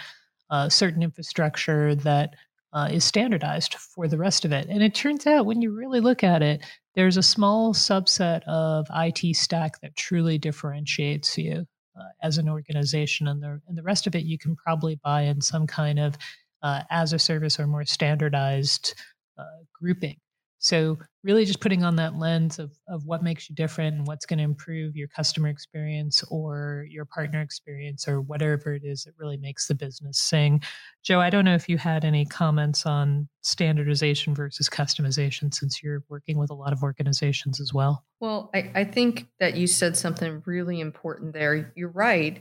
uh, 0.50 0.68
certain 0.68 1.02
infrastructure 1.02 1.94
that 1.96 2.34
uh, 2.72 2.88
is 2.90 3.04
standardized 3.04 3.74
for 3.74 4.08
the 4.08 4.18
rest 4.18 4.44
of 4.44 4.52
it. 4.52 4.66
And 4.68 4.82
it 4.82 4.94
turns 4.94 5.26
out 5.26 5.46
when 5.46 5.60
you 5.60 5.72
really 5.72 6.00
look 6.00 6.24
at 6.24 6.42
it, 6.42 6.62
there's 6.94 7.16
a 7.16 7.22
small 7.22 7.74
subset 7.74 8.42
of 8.44 8.86
IT 8.94 9.36
stack 9.36 9.80
that 9.80 9.96
truly 9.96 10.38
differentiates 10.38 11.36
you 11.36 11.66
uh, 11.98 12.08
as 12.22 12.38
an 12.38 12.48
organization, 12.48 13.28
and 13.28 13.42
the 13.42 13.60
and 13.68 13.76
the 13.76 13.82
rest 13.82 14.06
of 14.06 14.14
it 14.14 14.24
you 14.24 14.38
can 14.38 14.56
probably 14.56 14.98
buy 15.02 15.22
in 15.22 15.40
some 15.40 15.66
kind 15.66 15.98
of 15.98 16.16
uh, 16.62 16.82
as 16.90 17.12
a 17.12 17.18
service 17.18 17.58
or 17.60 17.66
more 17.66 17.84
standardized 17.84 18.94
uh, 19.38 19.44
grouping. 19.72 20.16
So 20.62 20.96
really 21.24 21.44
just 21.44 21.58
putting 21.58 21.82
on 21.82 21.96
that 21.96 22.16
lens 22.16 22.60
of, 22.60 22.70
of 22.86 23.04
what 23.04 23.24
makes 23.24 23.50
you 23.50 23.56
different 23.56 23.96
and 23.96 24.06
what's 24.06 24.24
going 24.24 24.38
to 24.38 24.44
improve 24.44 24.94
your 24.94 25.08
customer 25.08 25.48
experience 25.48 26.22
or 26.30 26.86
your 26.88 27.04
partner 27.04 27.40
experience 27.40 28.06
or 28.06 28.20
whatever 28.20 28.72
it 28.72 28.84
is 28.84 29.02
that 29.02 29.14
really 29.18 29.36
makes 29.36 29.66
the 29.66 29.74
business 29.74 30.18
sing. 30.18 30.62
Joe, 31.02 31.18
I 31.18 31.30
don't 31.30 31.44
know 31.44 31.56
if 31.56 31.68
you 31.68 31.78
had 31.78 32.04
any 32.04 32.24
comments 32.24 32.86
on 32.86 33.28
standardization 33.40 34.36
versus 34.36 34.68
customization 34.68 35.52
since 35.52 35.82
you're 35.82 36.04
working 36.08 36.38
with 36.38 36.50
a 36.50 36.54
lot 36.54 36.72
of 36.72 36.84
organizations 36.84 37.60
as 37.60 37.74
well. 37.74 38.04
Well, 38.20 38.48
I, 38.54 38.70
I 38.72 38.84
think 38.84 39.26
that 39.40 39.56
you 39.56 39.66
said 39.66 39.96
something 39.96 40.44
really 40.46 40.78
important 40.78 41.32
there. 41.32 41.72
You're 41.74 41.88
right, 41.88 42.40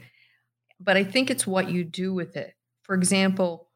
but 0.80 0.96
I 0.96 1.04
think 1.04 1.32
it's 1.32 1.48
what 1.48 1.72
you 1.72 1.84
do 1.84 2.14
with 2.14 2.38
it. 2.38 2.54
For 2.84 2.94
example, 2.94 3.70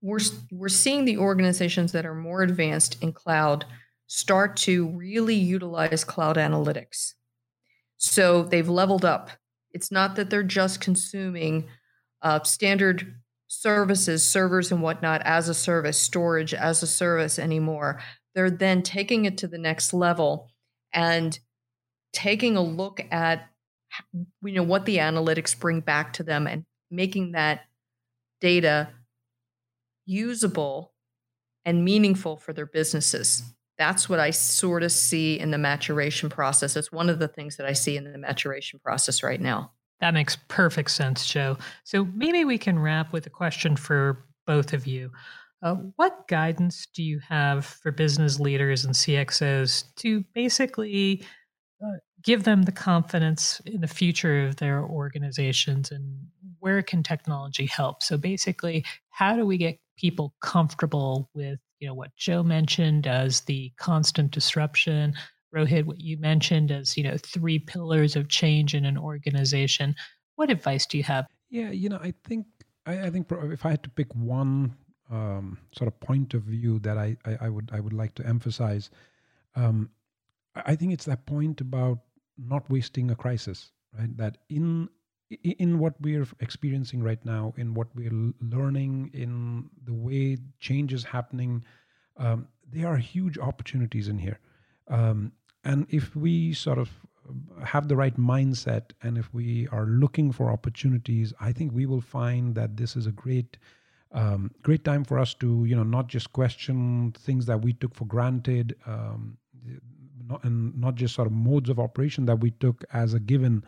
we're, 0.00 0.20
we're 0.50 0.70
seeing 0.70 1.04
the 1.04 1.18
organizations 1.18 1.92
that 1.92 2.06
are 2.06 2.14
more 2.14 2.40
advanced 2.40 2.96
in 3.02 3.12
cloud– 3.12 3.66
start 4.10 4.56
to 4.56 4.88
really 4.88 5.36
utilize 5.36 6.02
cloud 6.02 6.34
analytics. 6.34 7.14
So 7.96 8.42
they've 8.42 8.68
leveled 8.68 9.04
up. 9.04 9.30
It's 9.70 9.92
not 9.92 10.16
that 10.16 10.30
they're 10.30 10.42
just 10.42 10.80
consuming 10.80 11.68
uh, 12.20 12.42
standard 12.42 13.14
services, 13.46 14.24
servers, 14.24 14.72
and 14.72 14.82
whatnot 14.82 15.22
as 15.24 15.48
a 15.48 15.54
service, 15.54 15.96
storage 15.96 16.52
as 16.52 16.82
a 16.82 16.88
service 16.88 17.38
anymore. 17.38 18.00
They're 18.34 18.50
then 18.50 18.82
taking 18.82 19.26
it 19.26 19.38
to 19.38 19.46
the 19.46 19.58
next 19.58 19.94
level 19.94 20.50
and 20.92 21.38
taking 22.12 22.56
a 22.56 22.62
look 22.62 23.00
at 23.12 23.46
you 24.42 24.54
know 24.54 24.64
what 24.64 24.86
the 24.86 24.98
analytics 24.98 25.58
bring 25.58 25.80
back 25.80 26.14
to 26.14 26.24
them 26.24 26.48
and 26.48 26.64
making 26.90 27.32
that 27.32 27.60
data 28.40 28.88
usable 30.04 30.94
and 31.64 31.84
meaningful 31.84 32.36
for 32.36 32.52
their 32.52 32.66
businesses 32.66 33.44
that's 33.80 34.10
what 34.10 34.20
I 34.20 34.28
sort 34.28 34.82
of 34.82 34.92
see 34.92 35.40
in 35.40 35.52
the 35.52 35.58
maturation 35.58 36.28
process. 36.28 36.76
It's 36.76 36.92
one 36.92 37.08
of 37.08 37.18
the 37.18 37.28
things 37.28 37.56
that 37.56 37.64
I 37.64 37.72
see 37.72 37.96
in 37.96 38.04
the 38.04 38.18
maturation 38.18 38.78
process 38.78 39.22
right 39.22 39.40
now. 39.40 39.72
That 40.00 40.12
makes 40.12 40.36
perfect 40.48 40.90
sense, 40.90 41.26
Joe. 41.26 41.56
So 41.84 42.04
maybe 42.04 42.44
we 42.44 42.58
can 42.58 42.78
wrap 42.78 43.10
with 43.14 43.24
a 43.26 43.30
question 43.30 43.76
for 43.76 44.26
both 44.46 44.74
of 44.74 44.86
you. 44.86 45.10
Uh, 45.62 45.76
what 45.96 46.28
guidance 46.28 46.88
do 46.92 47.02
you 47.02 47.20
have 47.26 47.64
for 47.64 47.90
business 47.90 48.38
leaders 48.38 48.84
and 48.84 48.94
CXOs 48.94 49.84
to 49.96 50.24
basically 50.34 51.24
uh, 51.82 51.96
give 52.22 52.44
them 52.44 52.64
the 52.64 52.72
confidence 52.72 53.62
in 53.64 53.80
the 53.80 53.88
future 53.88 54.44
of 54.46 54.56
their 54.56 54.84
organizations 54.84 55.90
and 55.90 56.26
where 56.58 56.82
can 56.82 57.02
technology 57.02 57.64
help? 57.64 58.02
So 58.02 58.18
basically, 58.18 58.84
how 59.08 59.36
do 59.36 59.46
we 59.46 59.56
get 59.56 59.78
people 59.96 60.34
comfortable 60.42 61.30
with 61.32 61.58
you 61.80 61.88
know 61.88 61.94
what 61.94 62.14
Joe 62.16 62.42
mentioned 62.42 63.06
as 63.06 63.40
the 63.42 63.72
constant 63.76 64.30
disruption, 64.30 65.14
Rohit, 65.54 65.84
what 65.84 66.00
you 66.00 66.16
mentioned 66.18 66.70
as 66.70 66.96
you 66.96 67.02
know 67.02 67.16
three 67.16 67.58
pillars 67.58 68.16
of 68.16 68.28
change 68.28 68.74
in 68.74 68.84
an 68.84 68.96
organization. 68.96 69.96
What 70.36 70.50
advice 70.50 70.86
do 70.86 70.96
you 70.98 71.04
have? 71.04 71.26
Yeah, 71.48 71.70
you 71.70 71.88
know, 71.88 71.98
I 72.00 72.14
think 72.24 72.46
I, 72.86 73.06
I 73.06 73.10
think 73.10 73.26
if 73.30 73.66
I 73.66 73.70
had 73.70 73.82
to 73.82 73.90
pick 73.90 74.14
one 74.14 74.76
um, 75.10 75.58
sort 75.72 75.88
of 75.88 75.98
point 76.00 76.34
of 76.34 76.42
view 76.42 76.78
that 76.80 76.96
I, 76.96 77.16
I, 77.24 77.38
I, 77.42 77.48
would 77.48 77.70
I 77.72 77.80
would 77.80 77.92
like 77.92 78.14
to 78.16 78.26
emphasize, 78.26 78.90
um, 79.56 79.90
I 80.54 80.76
think 80.76 80.92
it's 80.92 81.06
that 81.06 81.26
point 81.26 81.60
about 81.60 81.98
not 82.38 82.68
wasting 82.70 83.10
a 83.10 83.16
crisis, 83.16 83.72
right? 83.98 84.16
That 84.16 84.38
in 84.48 84.88
in 85.30 85.78
what 85.78 85.94
we're 86.00 86.26
experiencing 86.40 87.02
right 87.02 87.24
now, 87.24 87.54
in 87.56 87.74
what 87.74 87.88
we're 87.94 88.32
learning, 88.40 89.10
in 89.14 89.70
the 89.84 89.92
way 89.94 90.36
change 90.58 90.92
is 90.92 91.04
happening, 91.04 91.64
um, 92.16 92.48
there 92.70 92.88
are 92.88 92.96
huge 92.96 93.38
opportunities 93.38 94.08
in 94.08 94.18
here. 94.18 94.38
Um, 94.88 95.32
and 95.64 95.86
if 95.90 96.16
we 96.16 96.52
sort 96.52 96.78
of 96.78 96.90
have 97.64 97.86
the 97.86 97.94
right 97.94 98.16
mindset 98.16 98.90
and 99.02 99.16
if 99.16 99.32
we 99.32 99.68
are 99.70 99.86
looking 99.86 100.32
for 100.32 100.50
opportunities, 100.50 101.32
I 101.40 101.52
think 101.52 101.72
we 101.72 101.86
will 101.86 102.00
find 102.00 102.54
that 102.56 102.76
this 102.76 102.96
is 102.96 103.06
a 103.06 103.12
great. 103.12 103.56
Um, 104.12 104.50
great 104.64 104.82
time 104.82 105.04
for 105.04 105.20
us 105.20 105.34
to 105.34 105.64
you 105.64 105.76
know 105.76 105.84
not 105.84 106.08
just 106.08 106.32
question 106.32 107.14
things 107.16 107.46
that 107.46 107.62
we 107.62 107.74
took 107.74 107.94
for 107.94 108.06
granted 108.06 108.74
um, 108.84 109.38
not, 110.28 110.42
and 110.44 110.76
not 110.76 110.94
just 110.94 111.14
sort 111.14 111.26
of 111.26 111.32
modes 111.32 111.68
of 111.68 111.78
operation 111.78 112.24
that 112.26 112.40
we 112.40 112.50
took 112.52 112.84
as 112.92 113.14
a 113.14 113.20
given 113.20 113.64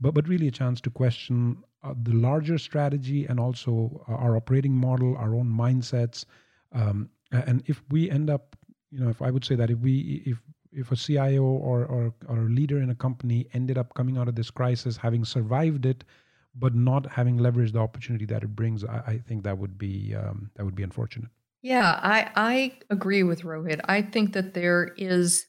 but 0.00 0.14
but 0.14 0.28
really 0.28 0.48
a 0.48 0.50
chance 0.50 0.80
to 0.82 0.90
question 0.90 1.62
uh, 1.82 1.94
the 2.02 2.12
larger 2.12 2.58
strategy 2.58 3.26
and 3.26 3.38
also 3.38 4.04
uh, 4.08 4.14
our 4.14 4.36
operating 4.36 4.72
model, 4.72 5.16
our 5.16 5.34
own 5.34 5.48
mindsets. 5.48 6.24
Um, 6.72 7.10
and 7.32 7.62
if 7.66 7.82
we 7.90 8.10
end 8.10 8.30
up, 8.30 8.56
you 8.90 9.00
know, 9.00 9.08
if 9.08 9.22
I 9.22 9.30
would 9.30 9.44
say 9.44 9.54
that 9.56 9.70
if 9.70 9.78
we 9.78 10.22
if 10.26 10.40
if 10.72 10.92
a 10.92 10.96
CIO 10.96 11.42
or, 11.42 11.84
or 11.86 12.14
or 12.28 12.38
a 12.38 12.48
leader 12.48 12.80
in 12.80 12.90
a 12.90 12.94
company 12.94 13.46
ended 13.52 13.78
up 13.78 13.94
coming 13.94 14.18
out 14.18 14.28
of 14.28 14.34
this 14.34 14.50
crisis 14.50 14.96
having 14.96 15.24
survived 15.24 15.86
it, 15.86 16.04
but 16.54 16.74
not 16.74 17.10
having 17.10 17.38
leveraged 17.38 17.72
the 17.72 17.78
opportunity 17.78 18.24
that 18.26 18.42
it 18.42 18.54
brings, 18.54 18.84
I, 18.84 19.02
I 19.06 19.18
think 19.26 19.44
that 19.44 19.58
would 19.58 19.78
be 19.78 20.14
um, 20.14 20.50
that 20.56 20.64
would 20.64 20.74
be 20.74 20.82
unfortunate. 20.82 21.30
Yeah, 21.62 21.98
I 22.02 22.30
I 22.36 22.78
agree 22.90 23.22
with 23.22 23.42
Rohit. 23.42 23.80
I 23.86 24.02
think 24.02 24.34
that 24.34 24.54
there 24.54 24.92
is, 24.96 25.46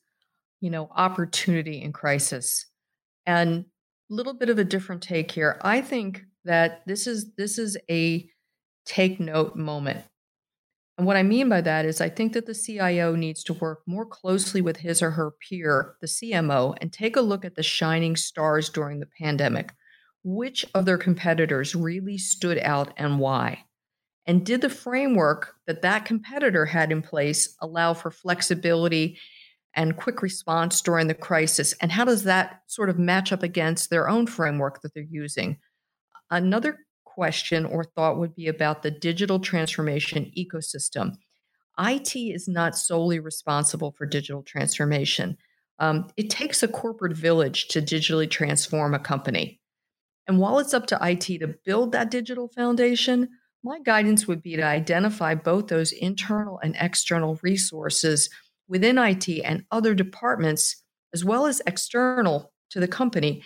you 0.62 0.69
know, 0.69 0.89
opportunity 0.95 1.81
in 1.81 1.93
crisis, 1.93 2.65
and 3.25 3.65
little 4.10 4.34
bit 4.34 4.50
of 4.50 4.60
a 4.60 4.63
different 4.63 5.02
take 5.02 5.32
here. 5.32 5.60
I 5.62 5.82
think 5.82 6.24
that 6.46 6.82
this 6.86 7.08
is 7.08 7.34
this 7.36 7.58
is 7.58 7.78
a 7.89 8.30
take 8.86 9.20
note 9.20 9.56
moment. 9.56 10.06
And 10.98 11.06
what 11.06 11.17
I 11.17 11.24
mean 11.24 11.48
by 11.48 11.62
that 11.62 11.86
is 11.86 12.02
I 12.02 12.10
think 12.10 12.34
that 12.34 12.48
the 12.48 12.56
CIO 12.56 13.15
needs 13.15 13.43
to 13.43 13.54
work 13.54 13.82
more 13.86 14.06
closely 14.06 14.62
with 14.62 14.78
his 14.78 15.02
or 15.04 15.12
her 15.12 15.32
peer, 15.48 15.96
the 16.02 16.08
CMO, 16.08 16.76
and 16.82 16.91
take 16.91 17.15
a 17.15 17.22
look 17.22 17.46
at 17.46 17.56
the 17.56 17.62
shining 17.62 18.15
stars 18.15 18.70
during 18.70 19.00
the 19.00 19.10
pandemic. 19.20 19.74
Which 20.24 20.65
of 20.74 20.86
their 20.86 20.98
competitors 20.98 21.76
really 21.76 22.17
stood 22.17 22.58
out 22.60 22.93
and 22.98 23.20
why? 23.20 23.65
And 24.26 24.46
did 24.46 24.62
the 24.62 24.70
framework 24.70 25.54
that 25.67 25.84
that 25.84 26.04
competitor 26.04 26.65
had 26.65 26.91
in 26.91 27.02
place 27.02 27.56
allow 27.62 27.93
for 27.93 28.10
flexibility 28.10 29.20
and 29.78 29.96
quick 29.96 30.22
response 30.22 30.82
during 30.82 31.08
the 31.08 31.13
crisis? 31.13 31.74
And 31.80 31.92
how 31.92 32.04
does 32.04 32.24
that 32.24 32.63
sort 32.68 32.90
of 32.90 33.00
match 33.00 33.32
up 33.32 33.44
against 33.44 33.90
their 33.90 34.10
own 34.10 34.28
framework 34.28 34.82
that 34.82 34.94
they're 34.94 35.04
using? 35.04 35.58
Another 36.30 36.80
question 37.06 37.66
or 37.66 37.86
thought 37.86 38.18
would 38.18 38.36
be 38.36 38.48
about 38.48 38.84
the 38.84 38.92
digital 38.92 39.40
transformation 39.40 40.32
ecosystem. 40.38 41.13
IT 41.80 42.16
is 42.16 42.48
not 42.48 42.78
solely 42.78 43.20
responsible 43.20 43.94
for 43.98 44.06
digital 44.06 44.42
transformation. 44.42 45.38
Um, 45.80 46.10
it 46.18 46.32
takes 46.32 46.63
a 46.63 46.68
corporate 46.68 47.16
village 47.16 47.68
to 47.70 47.82
digitally 47.82 48.30
transform 48.30 48.96
a 48.96 49.00
company. 49.00 49.62
And 50.28 50.40
while 50.40 50.60
it's 50.60 50.74
up 50.74 50.88
to 50.88 51.00
IT 51.02 51.40
to 51.40 51.56
build 51.66 51.92
that 51.92 52.12
digital 52.12 52.50
foundation, 52.50 53.30
my 53.63 53.80
guidance 53.80 54.28
would 54.28 54.42
be 54.42 54.56
to 54.56 54.63
identify 54.63 55.36
both 55.36 55.68
those 55.68 55.92
internal 55.92 56.60
and 56.63 56.76
external 56.80 57.40
resources 57.44 58.30
within 58.67 58.97
IT 58.97 59.27
and 59.43 59.65
other 59.71 59.93
departments, 59.93 60.84
as 61.13 61.23
well 61.23 61.45
as 61.45 61.62
external 61.65 62.51
to 62.71 62.80
the 62.80 62.88
company, 62.88 63.43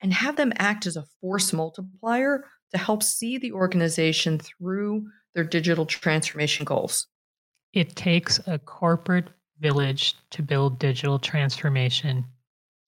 and 0.00 0.12
have 0.12 0.36
them 0.36 0.52
act 0.58 0.86
as 0.86 0.96
a 0.96 1.04
force 1.20 1.52
multiplier 1.52 2.44
to 2.72 2.78
help 2.78 3.02
see 3.02 3.38
the 3.38 3.52
organization 3.52 4.38
through 4.38 5.06
their 5.34 5.44
digital 5.44 5.86
transformation 5.86 6.64
goals. 6.64 7.06
It 7.72 7.94
takes 7.96 8.40
a 8.46 8.58
corporate 8.58 9.28
village 9.60 10.14
to 10.30 10.42
build 10.42 10.78
digital 10.78 11.18
transformation. 11.18 12.24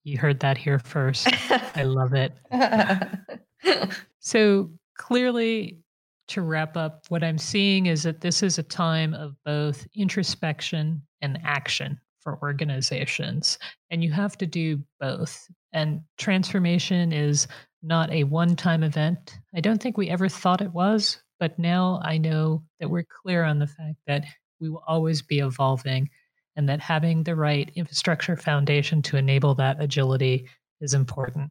You 0.04 0.18
heard 0.18 0.40
that 0.40 0.56
here 0.56 0.78
first. 0.78 1.28
I 1.76 1.82
love 1.82 2.14
it. 2.14 2.32
so, 4.20 4.70
clearly, 4.96 5.80
to 6.28 6.42
wrap 6.42 6.76
up, 6.76 7.04
what 7.08 7.24
I'm 7.24 7.38
seeing 7.38 7.86
is 7.86 8.02
that 8.04 8.20
this 8.20 8.42
is 8.42 8.58
a 8.58 8.62
time 8.62 9.14
of 9.14 9.34
both 9.44 9.86
introspection 9.94 11.02
and 11.22 11.38
action 11.44 12.00
for 12.20 12.38
organizations. 12.42 13.58
And 13.90 14.02
you 14.02 14.12
have 14.12 14.36
to 14.38 14.46
do 14.46 14.82
both. 15.00 15.46
And 15.72 16.00
transformation 16.18 17.12
is 17.12 17.46
not 17.82 18.10
a 18.10 18.24
one 18.24 18.56
time 18.56 18.82
event. 18.82 19.38
I 19.54 19.60
don't 19.60 19.80
think 19.80 19.96
we 19.96 20.10
ever 20.10 20.28
thought 20.28 20.60
it 20.60 20.72
was, 20.72 21.22
but 21.38 21.58
now 21.58 22.00
I 22.02 22.18
know 22.18 22.62
that 22.80 22.90
we're 22.90 23.06
clear 23.22 23.44
on 23.44 23.58
the 23.58 23.66
fact 23.66 23.96
that 24.06 24.24
we 24.60 24.68
will 24.68 24.82
always 24.86 25.22
be 25.22 25.38
evolving 25.38 26.10
and 26.56 26.68
that 26.68 26.80
having 26.80 27.22
the 27.22 27.36
right 27.36 27.70
infrastructure 27.76 28.36
foundation 28.36 29.00
to 29.02 29.16
enable 29.16 29.54
that 29.54 29.80
agility 29.80 30.48
is 30.80 30.92
important. 30.92 31.50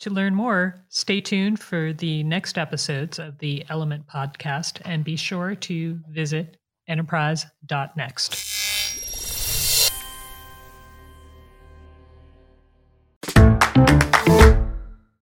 To 0.00 0.10
learn 0.10 0.34
more, 0.34 0.84
stay 0.88 1.20
tuned 1.20 1.60
for 1.60 1.92
the 1.92 2.22
next 2.24 2.58
episodes 2.58 3.18
of 3.18 3.38
the 3.38 3.64
Element 3.68 4.06
podcast 4.06 4.80
and 4.84 5.04
be 5.04 5.16
sure 5.16 5.54
to 5.56 6.00
visit 6.10 6.56
enterprise.next. 6.88 8.63